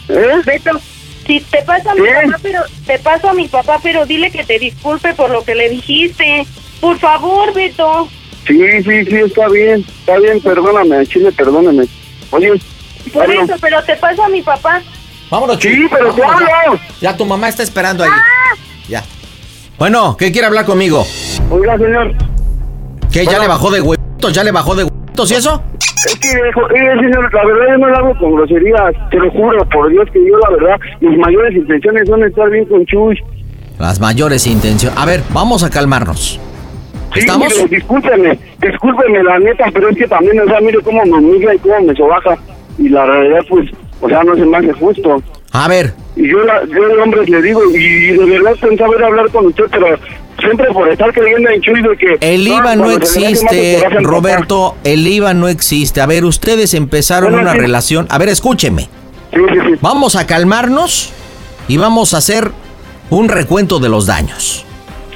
[0.09, 0.29] ¿Eh?
[0.45, 0.79] Beto,
[1.27, 4.45] si te paso a mi papá, pero te paso a mi papá, pero dile que
[4.45, 6.47] te disculpe por lo que le dijiste.
[6.81, 8.09] Por favor, Beto.
[8.47, 9.85] Sí, sí, sí, está bien.
[10.01, 11.87] Está bien, perdóname, Chile, perdóname.
[12.31, 12.53] Oye,
[13.13, 13.43] Por hablo.
[13.43, 14.83] eso, pero te paso a mi papá.
[15.31, 15.75] Vámonos, Chuy.
[15.75, 16.43] Sí, pero Vámonos,
[17.01, 17.11] ya.
[17.11, 18.11] Ya tu mamá está esperando ahí.
[18.89, 19.03] Ya.
[19.79, 21.05] Bueno, ¿qué quiere hablar conmigo?
[21.51, 22.15] Oiga, señor.
[23.13, 23.27] ¿Qué?
[23.27, 24.33] ¿Ya le bajó de huevitos?
[24.33, 25.63] ¿Ya le bajó de huevitos y eso?
[26.07, 28.93] Es que, señor, la verdad yo no lo hago con groserías.
[29.11, 32.65] Te lo juro, por Dios que yo, la verdad, mis mayores intenciones son estar bien
[32.67, 33.19] con Chuy.
[33.79, 34.99] Las mayores intenciones.
[34.99, 36.41] A ver, vamos a calmarnos.
[37.13, 37.49] Sí, ¿Estamos?
[37.49, 41.55] mire, discúlpeme, discúlpeme la neta, pero es que también, o sea, mire cómo me humilla
[41.55, 42.37] y cómo me sobaja.
[42.79, 43.71] Y la realidad, pues,
[44.01, 45.23] o sea, no se me hace justo.
[45.53, 49.03] A ver, Y yo, la, yo de hombres le digo, y de verdad pensaba ir
[49.03, 49.87] a hablar con usted, pero
[50.39, 52.17] siempre por estar creyendo en Chuy de que...
[52.21, 54.77] el IVA no más existe, Roberto.
[54.85, 56.01] El IVA no existe.
[56.01, 57.59] A ver, ustedes empezaron Bueno, una sí.
[57.61, 58.07] relación.
[58.11, 58.83] A ver, escúcheme.
[59.33, 59.75] Sí, sí, sí.
[59.81, 61.13] Vamos a calmarnos
[61.69, 62.51] y vamos a hacer
[63.11, 64.65] un recuento de los daños.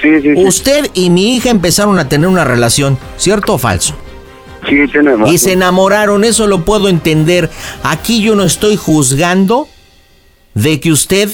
[0.01, 0.33] Sí, sí.
[0.35, 3.95] Usted y mi hija empezaron a tener una relación, ¿cierto o falso?
[4.67, 4.79] Sí.
[5.27, 7.49] Y se enamoraron, eso lo puedo entender.
[7.83, 9.67] Aquí yo no estoy juzgando
[10.53, 11.29] de que usted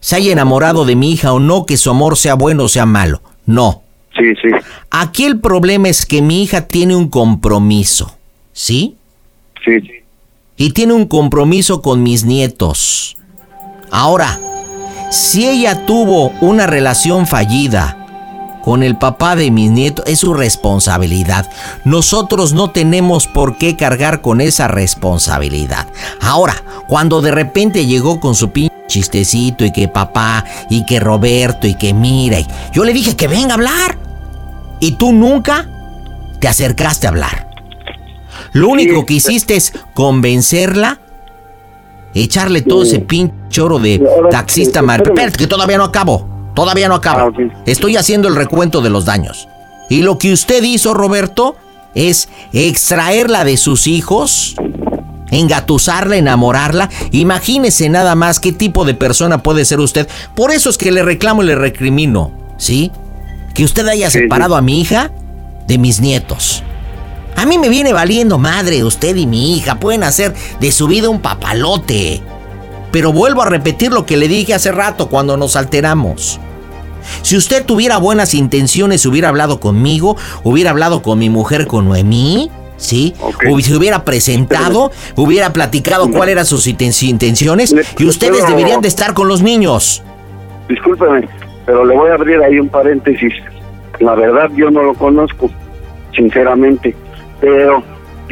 [0.00, 2.86] se haya enamorado de mi hija o no, que su amor sea bueno o sea
[2.86, 3.22] malo.
[3.46, 3.82] No.
[4.16, 4.48] Sí, sí.
[4.90, 8.16] Aquí el problema es que mi hija tiene un compromiso,
[8.52, 8.96] ¿sí?
[9.64, 9.92] Sí, sí.
[10.56, 13.16] Y tiene un compromiso con mis nietos.
[13.90, 14.38] Ahora,
[15.10, 18.01] si ella tuvo una relación fallida
[18.62, 21.46] con el papá de mis nietos, es su responsabilidad.
[21.84, 25.86] Nosotros no tenemos por qué cargar con esa responsabilidad.
[26.20, 26.54] Ahora,
[26.88, 31.74] cuando de repente llegó con su pinche chistecito y que papá y que Roberto y
[31.74, 33.98] que mira, y yo le dije que venga a hablar.
[34.80, 35.68] Y tú nunca
[36.40, 37.48] te acercaste a hablar.
[38.52, 40.98] Lo único que hiciste es convencerla,
[42.14, 44.80] echarle todo ese pinche choro de taxista.
[44.80, 46.31] Espérate, que todavía no acabo.
[46.54, 47.32] Todavía no acabo.
[47.66, 49.48] Estoy haciendo el recuento de los daños.
[49.88, 51.56] Y lo que usted hizo, Roberto,
[51.94, 54.54] es extraerla de sus hijos,
[55.30, 56.90] engatusarla, enamorarla.
[57.10, 60.08] Imagínese nada más qué tipo de persona puede ser usted.
[60.34, 62.92] Por eso es que le reclamo y le recrimino, ¿sí?
[63.54, 65.10] Que usted haya separado a mi hija
[65.66, 66.62] de mis nietos.
[67.36, 71.08] A mí me viene valiendo madre, usted y mi hija pueden hacer de su vida
[71.08, 72.22] un papalote.
[72.92, 76.38] Pero vuelvo a repetir lo que le dije hace rato cuando nos alteramos.
[77.22, 82.50] Si usted tuviera buenas intenciones, hubiera hablado conmigo, hubiera hablado con mi mujer, con Noemí,
[82.76, 83.14] ¿sí?
[83.48, 88.80] Hubi- Se hubiera presentado, hubiera platicado cuáles eran sus inten- intenciones y ustedes pero- deberían
[88.82, 90.02] de estar con los niños.
[90.68, 91.28] Discúlpeme,
[91.66, 93.32] pero le voy a abrir ahí un paréntesis.
[93.98, 95.50] La verdad, yo no lo conozco,
[96.14, 96.94] sinceramente.
[97.40, 97.82] Pero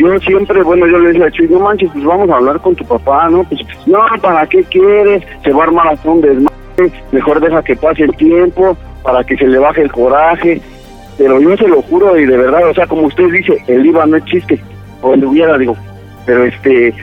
[0.00, 2.74] yo siempre, bueno, yo le decía a Chuy, no manches, pues vamos a hablar con
[2.74, 3.44] tu papá, ¿no?
[3.44, 5.22] Pues, no, ¿para qué quieres?
[5.44, 8.76] Se va a armar hasta un desmadre, mejor deja que pase el tiempo.
[9.02, 10.60] para que se le baje el coraje.
[11.18, 14.06] Pero yo se lo juro y de verdad, o sea, como usted dice, el IVA
[14.06, 14.58] no es chiste,
[15.02, 15.76] o le hubiera, digo,
[16.24, 16.94] pero este,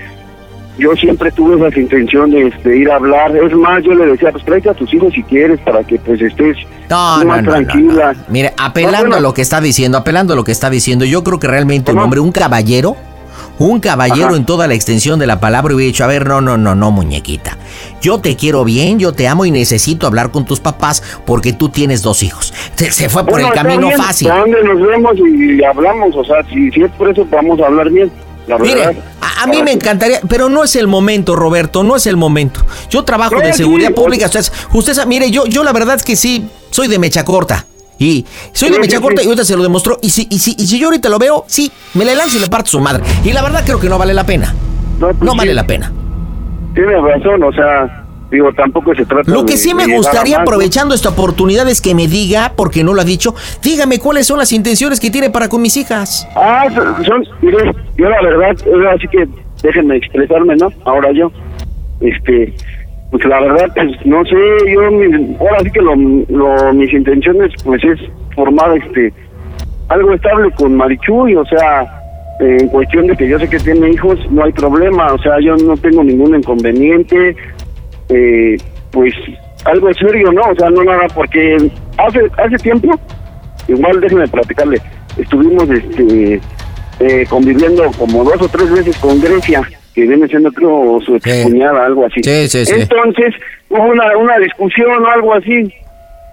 [0.78, 3.36] yo siempre tuve esa intención de este, ir a hablar.
[3.36, 6.22] Es más, yo le decía, pues tráete a tus hijos si quieres para que pues
[6.22, 6.58] estés
[6.90, 8.16] No, más no, no, tranquila.
[8.30, 9.16] Mire, apelando bueno.
[9.16, 11.92] a lo que está diciendo, apelando a lo que está diciendo, yo creo que realmente
[11.92, 12.96] un hombre, un caballero,
[13.60, 14.38] un caballero Ajá.
[14.38, 16.92] en toda la extensión de la palabra hubiera dicho, a ver, no, no, no, no,
[16.92, 17.58] muñequita.
[18.02, 21.70] Yo te quiero bien, yo te amo y necesito hablar con tus papás porque tú
[21.70, 22.54] tienes dos hijos.
[22.76, 24.28] Se, se fue por Bueno, el camino bien, fácil.
[24.28, 26.16] ¿Dónde nos vemos y hablamos?
[26.16, 28.12] O sea, si, si es por eso, vamos a hablar bien.
[28.48, 28.92] La verdad.
[28.92, 32.16] Mire, a, a mí me encantaría, pero no es el momento, Roberto, no es el
[32.18, 32.62] momento.
[32.90, 35.96] Yo trabajo No, de sí, seguridad pública, usted, usted sabe, mire, yo, yo la verdad
[35.98, 37.66] es que sí, soy de mecha corta.
[38.00, 39.98] Y soy de mecha corta y ahorita se lo demostró.
[40.04, 42.42] Y si, y, si, y si yo ahorita lo veo, sí, me le lanzo y
[42.42, 43.04] le parto su madre.
[43.24, 44.54] Y la verdad creo que no vale la pena.
[45.00, 45.92] No, pues No sí, vale la pena.
[46.76, 50.94] Tiene razón, o sea, digo, tampoco se trata Lo que de- sí me gustaría, aprovechando
[50.94, 54.52] esta oportunidad, es que me diga, porque no lo ha dicho, dígame cuáles son las
[54.52, 56.28] intenciones que tiene para con mis hijas.
[56.36, 56.66] Ah,
[57.06, 59.28] son, mire, yo la verdad, ahora sí que
[59.64, 60.70] déjenme expresarme, ¿no?
[60.86, 61.32] Ahora yo,
[62.02, 62.54] este,
[63.12, 64.36] pues la verdad, pues no sé,
[64.74, 64.82] yo,
[65.40, 68.00] ahora sí que lo, lo- mis intenciones, pues es
[68.36, 69.14] formar, este,
[69.90, 71.94] algo estable con Marichuy, o sea,
[72.40, 75.56] en cuestión de que yo sé que tiene hijos, no hay problema, o sea, yo
[75.56, 77.36] no tengo ningún inconveniente,
[78.10, 78.58] eh,
[78.92, 79.14] pues
[79.66, 80.42] algo serio, ¿no?
[80.42, 81.58] O sea, no nada, porque
[81.98, 82.98] hace hace tiempo,
[83.68, 84.82] igual déjenme platicarle,
[85.18, 86.40] estuvimos este
[87.00, 89.62] eh, conviviendo como dos o tres veces con Grecia,
[89.94, 92.22] que viene siendo creo su excuñada, algo así.
[92.24, 92.74] Sí, sí, sí.
[92.76, 93.34] Entonces
[93.70, 95.74] hubo una, una discusión o algo así,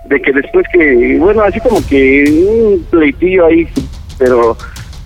[0.07, 3.66] de que después que, bueno, así como que un pleitillo ahí,
[4.18, 4.57] pero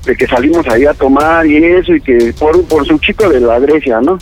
[0.04, 3.40] de que salimos ahí a tomar y eso, y que por, por su chico de
[3.40, 4.18] la Grecia, ¿no?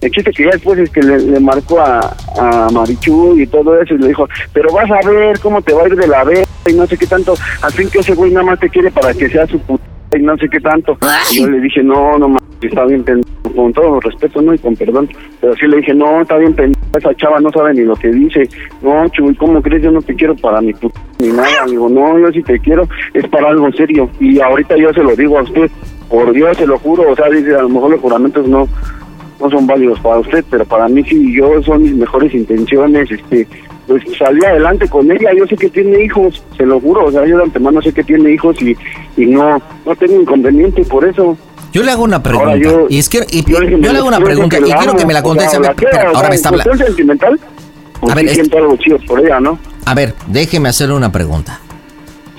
[0.00, 2.00] El chiste que ya después es que le, le marcó a,
[2.38, 5.82] a Marichu y todo eso y le dijo, pero vas a ver cómo te va
[5.82, 8.30] a ir de la vez y no sé qué tanto, al fin que ese güey
[8.30, 9.84] nada más te quiere para que sea su puta
[10.16, 10.96] y no sé qué tanto.
[11.32, 14.54] Y yo le dije, no, no mames, está bien pendejo, con todo respeto, ¿no?
[14.54, 15.08] Y con perdón.
[15.40, 18.08] Pero sí le dije, no, está bien pendejo, esa chava no sabe ni lo que
[18.08, 18.48] dice.
[18.82, 19.82] No, Chuy, ¿cómo crees?
[19.82, 21.66] Yo no te quiero para mi puta ni nada.
[21.66, 24.10] Digo, no, yo si te quiero es para algo serio.
[24.18, 25.70] Y ahorita yo se lo digo a usted,
[26.08, 28.66] por Dios se lo juro, o sea, dice, a lo mejor los juramentos no
[29.40, 33.46] no son válidos para usted, pero para mí sí, yo son mis mejores intenciones, este,
[33.86, 37.26] pues salí adelante con ella, yo sé que tiene hijos, se lo juro, o sea,
[37.26, 38.76] yo de antemano sé que tiene hijos y,
[39.16, 41.36] y no, no tengo inconveniente por eso.
[41.72, 42.50] Yo le hago una pregunta.
[42.52, 45.12] Ahora yo- y es que y- yo le hago una pregunta y quiero que me
[45.14, 45.58] la conteste.
[45.58, 45.70] ver,
[46.06, 46.76] ahora sea, me está hablando.
[46.84, 47.40] sentimental,
[48.00, 49.58] pues A ver, sí es- siento algo chido por ella, ¿no?
[49.86, 51.60] A ver, déjeme hacerle una pregunta.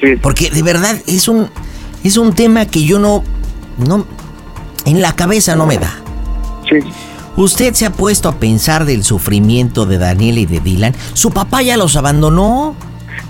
[0.01, 0.15] Sí.
[0.21, 1.47] Porque de verdad es un
[2.03, 3.23] es un tema que yo no
[3.77, 4.05] no
[4.85, 5.93] en la cabeza no me da.
[6.71, 6.77] Sí.
[7.37, 10.93] ¿Usted se ha puesto a pensar del sufrimiento de Daniel y de Dylan?
[11.13, 12.75] Su papá ya los abandonó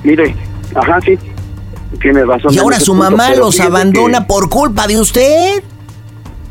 [0.03, 0.35] Mire,
[0.75, 1.17] ajá, sí,
[2.01, 2.53] tiene razón.
[2.53, 5.63] y ahora su punto, mamá los abandona que, por culpa de usted.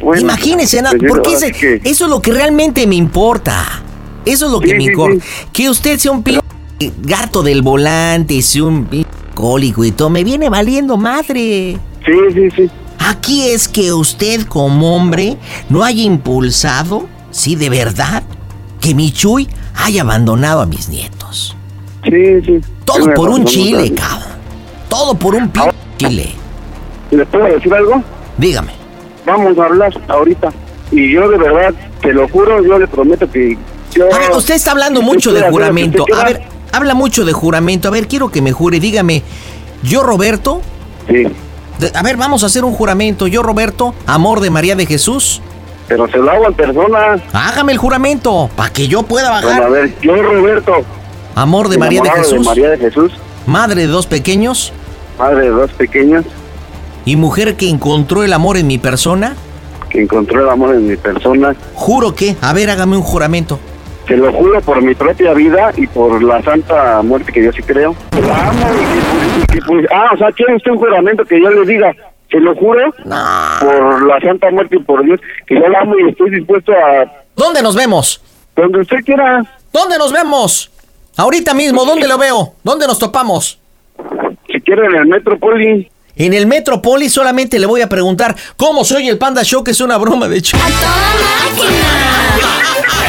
[0.01, 3.83] bueno, Imagínese, pues, porque ahora ese- sí que- eso es lo que realmente me importa.
[4.25, 5.25] Eso es lo que Sí, me sí, importa.
[5.25, 5.47] sí.
[5.53, 6.25] Que usted sea un
[7.03, 11.79] gato del volante, sea un alcohólico y todo, me viene valiendo madre.
[12.07, 12.71] Sí, sí, sí.
[13.11, 15.37] Aquí es que usted como hombre
[15.69, 18.23] no haya impulsado, sí, de verdad,
[18.81, 21.57] que mi Chuy haya abandonado a mis nietos.
[22.05, 22.61] Sí, sí.
[22.85, 24.39] Todo por un chile, cabrón.
[24.89, 26.31] Todo por un pinche chile.
[27.11, 28.01] ¿Le puedo decir algo?
[28.39, 28.75] Dígame.
[29.27, 30.53] Vamos a hablar ahorita.
[30.93, 33.59] Y yo de verdad, te lo juro, yo le prometo que
[33.93, 34.05] yo...
[34.15, 36.05] A ver, usted está hablando mucho de juramento.
[36.17, 37.89] A ver, habla mucho de juramento.
[37.89, 38.79] A ver, quiero que me jure.
[38.79, 39.25] Dígame,
[39.83, 40.63] yo, Roberto.
[41.09, 41.27] Sí.
[41.81, 43.27] De- a ver, vamos a hacer un juramento.
[43.27, 45.41] Yo, Roberto, amor de María de Jesús.
[45.89, 47.17] Pero se lo hago en persona.
[47.33, 49.71] Hágame el juramento para que yo pueda Bueno, a bajar.
[49.73, 50.73] ver, yo Roberto,
[51.35, 52.45] Amor de María de Jesús.
[52.45, 53.13] María de Jesús,
[53.47, 54.73] Madre de dos pequeños.
[55.19, 56.25] madre de dos pequeños,
[57.05, 59.35] Y mujer que encontró el amor en mi persona.
[59.89, 61.55] que encontró el amor en mi persona.
[61.75, 62.37] Juro que.
[62.41, 63.59] A ver, hágame un juramento.
[64.07, 67.63] Se lo juro por mi propia vida y por la santa muerte que yo sí
[67.63, 67.95] creo.
[68.13, 69.20] La amo y
[69.51, 71.95] que, pues, ah, o sea, ¿quiere usted un juramento que yo le diga?
[72.31, 72.93] Se lo juro
[73.61, 77.11] por la santa muerte y por Dios, que yo la amo y estoy dispuesto a...
[77.35, 78.23] ¿Dónde nos vemos?
[78.55, 79.43] Donde usted quiera.
[79.73, 80.71] ¿Dónde nos vemos?
[81.17, 82.55] Ahorita mismo, ¿dónde lo veo?
[82.63, 83.59] ¿Dónde nos topamos?
[84.47, 85.91] Si quiere en el Metropoli.
[86.17, 89.81] En el Metropoli solamente le voy a preguntar cómo soy el Panda Show, que es
[89.81, 90.57] una broma, de hecho.
[91.57, 93.00] Roberto,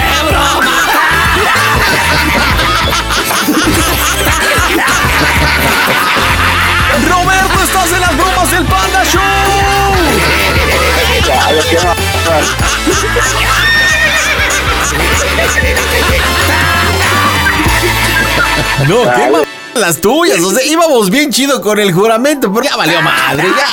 [18.88, 22.76] No, qué ma- Las tuyas, o sea, íbamos bien chido con el juramento, pero ya
[22.76, 23.68] valió madre, ya.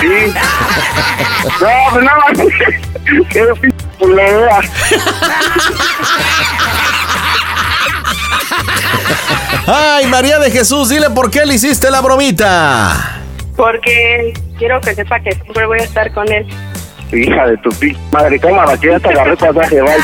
[0.00, 0.32] Sí.
[1.60, 2.32] No, pues nada más.
[3.30, 4.60] Qué p culera.
[9.66, 13.20] Ay, María de Jesús, dile por qué le hiciste la bromita.
[13.56, 16.46] Porque quiero que sepa que siempre voy a estar con él.
[17.12, 19.94] Hija de tu p madre, cámara, que ya te agarré pasaje, bye.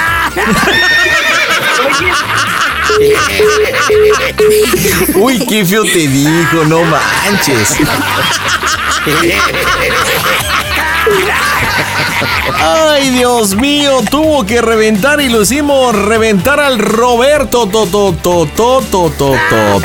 [5.20, 7.76] Uy, qué feo te dijo, no manches.
[12.62, 17.66] Ay, Dios mío, tuvo que reventar y lo hicimos reventar al Roberto.
[17.66, 19.80] To, to, to, to, to, to, to.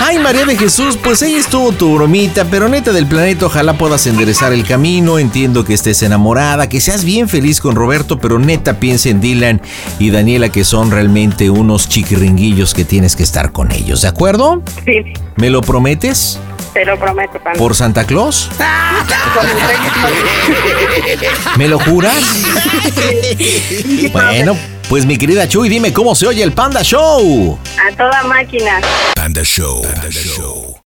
[0.00, 4.06] Ay, María de Jesús, pues ahí estuvo tu bromita, pero neta del planeta, ojalá puedas
[4.06, 5.18] enderezar el camino.
[5.18, 9.62] Entiendo que estés enamorada, que seas bien feliz con Roberto, pero neta piensa en Dylan
[9.98, 14.62] y Daniela, que son realmente unos chiquiringuillos que tienes que estar con ellos, ¿de acuerdo?
[14.84, 16.38] Sí, ¿Me lo prometes?
[16.74, 17.58] te lo prometo, Panda.
[17.58, 18.50] ¿Por Santa Claus?
[21.56, 22.14] ¿Me lo juras?
[24.12, 24.56] Bueno,
[24.88, 27.58] pues mi querida Chuy, dime cómo se oye el Panda Show.
[27.78, 28.80] A toda máquina.
[29.14, 29.82] Panda Show.
[29.82, 30.76] Panda Show.